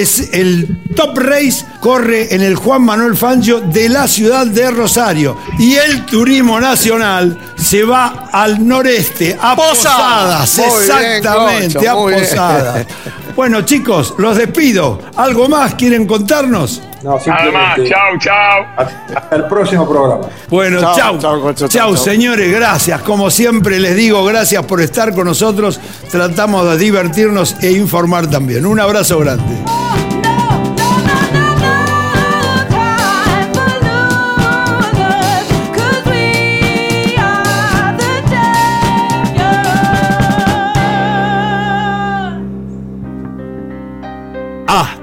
Top 0.94 1.16
Race 1.16 1.64
corre 1.80 2.34
en 2.34 2.42
el 2.42 2.54
Juan 2.54 2.82
Manuel 2.82 3.16
Fangio 3.16 3.60
de 3.60 3.88
la 3.88 4.06
ciudad 4.06 4.46
de 4.46 4.70
Rosario 4.70 5.38
y 5.58 5.76
el 5.76 6.04
Turismo 6.04 6.60
Nacional 6.60 7.38
se 7.56 7.82
va 7.82 8.28
al 8.30 8.66
noreste, 8.66 9.38
a 9.40 9.56
Posadas. 9.56 10.50
Posadas, 10.50 11.00
bien, 11.00 11.12
exactamente, 11.12 11.88
a 11.88 11.94
bien. 11.94 12.86
Bueno, 13.38 13.62
chicos, 13.62 14.16
los 14.18 14.36
despido. 14.36 14.98
¿Algo 15.14 15.48
más 15.48 15.76
quieren 15.76 16.08
contarnos? 16.08 16.82
No, 17.04 17.10
Nada 17.10 17.14
más, 17.14 17.22
simplemente 17.22 17.88
chau, 17.88 18.18
chau. 18.18 18.64
hasta 19.14 19.36
el 19.36 19.44
próximo 19.44 19.88
programa. 19.88 20.26
Bueno, 20.48 20.80
chau. 20.80 21.20
Chau, 21.20 21.54
chao, 21.54 21.68
chao. 21.68 21.96
señores, 21.96 22.50
gracias. 22.50 23.00
Como 23.02 23.30
siempre 23.30 23.78
les 23.78 23.94
digo, 23.94 24.24
gracias 24.24 24.64
por 24.66 24.80
estar 24.80 25.14
con 25.14 25.26
nosotros. 25.26 25.78
Tratamos 26.10 26.68
de 26.68 26.78
divertirnos 26.78 27.54
e 27.62 27.70
informar 27.70 28.26
también. 28.26 28.66
Un 28.66 28.80
abrazo 28.80 29.20
grande. 29.20 29.62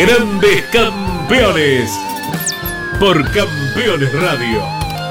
Grandes 0.00 0.62
Campeones. 0.72 1.90
Por 2.98 3.22
Campeones 3.32 4.10
Radio. 4.14 4.62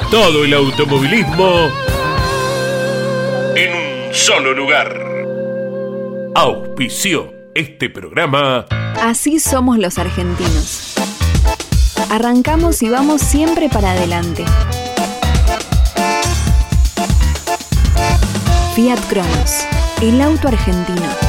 Todo 0.10 0.44
el 0.44 0.52
automovilismo 0.52 1.70
en 3.56 4.08
un 4.08 4.14
solo 4.16 4.52
lugar. 4.52 5.00
Auspició 6.34 7.32
este 7.54 7.92
programa. 7.92 8.66
Así 9.00 9.40
somos 9.40 9.78
los 9.78 10.00
argentinos. 10.00 10.96
Arrancamos 12.10 12.82
y 12.82 12.90
vamos 12.90 13.22
siempre 13.22 13.70
para 13.70 13.92
adelante. 13.92 14.44
Fiat 18.74 19.00
Cronos, 19.08 19.68
el 20.02 20.20
auto 20.20 20.48
argentino. 20.48 21.29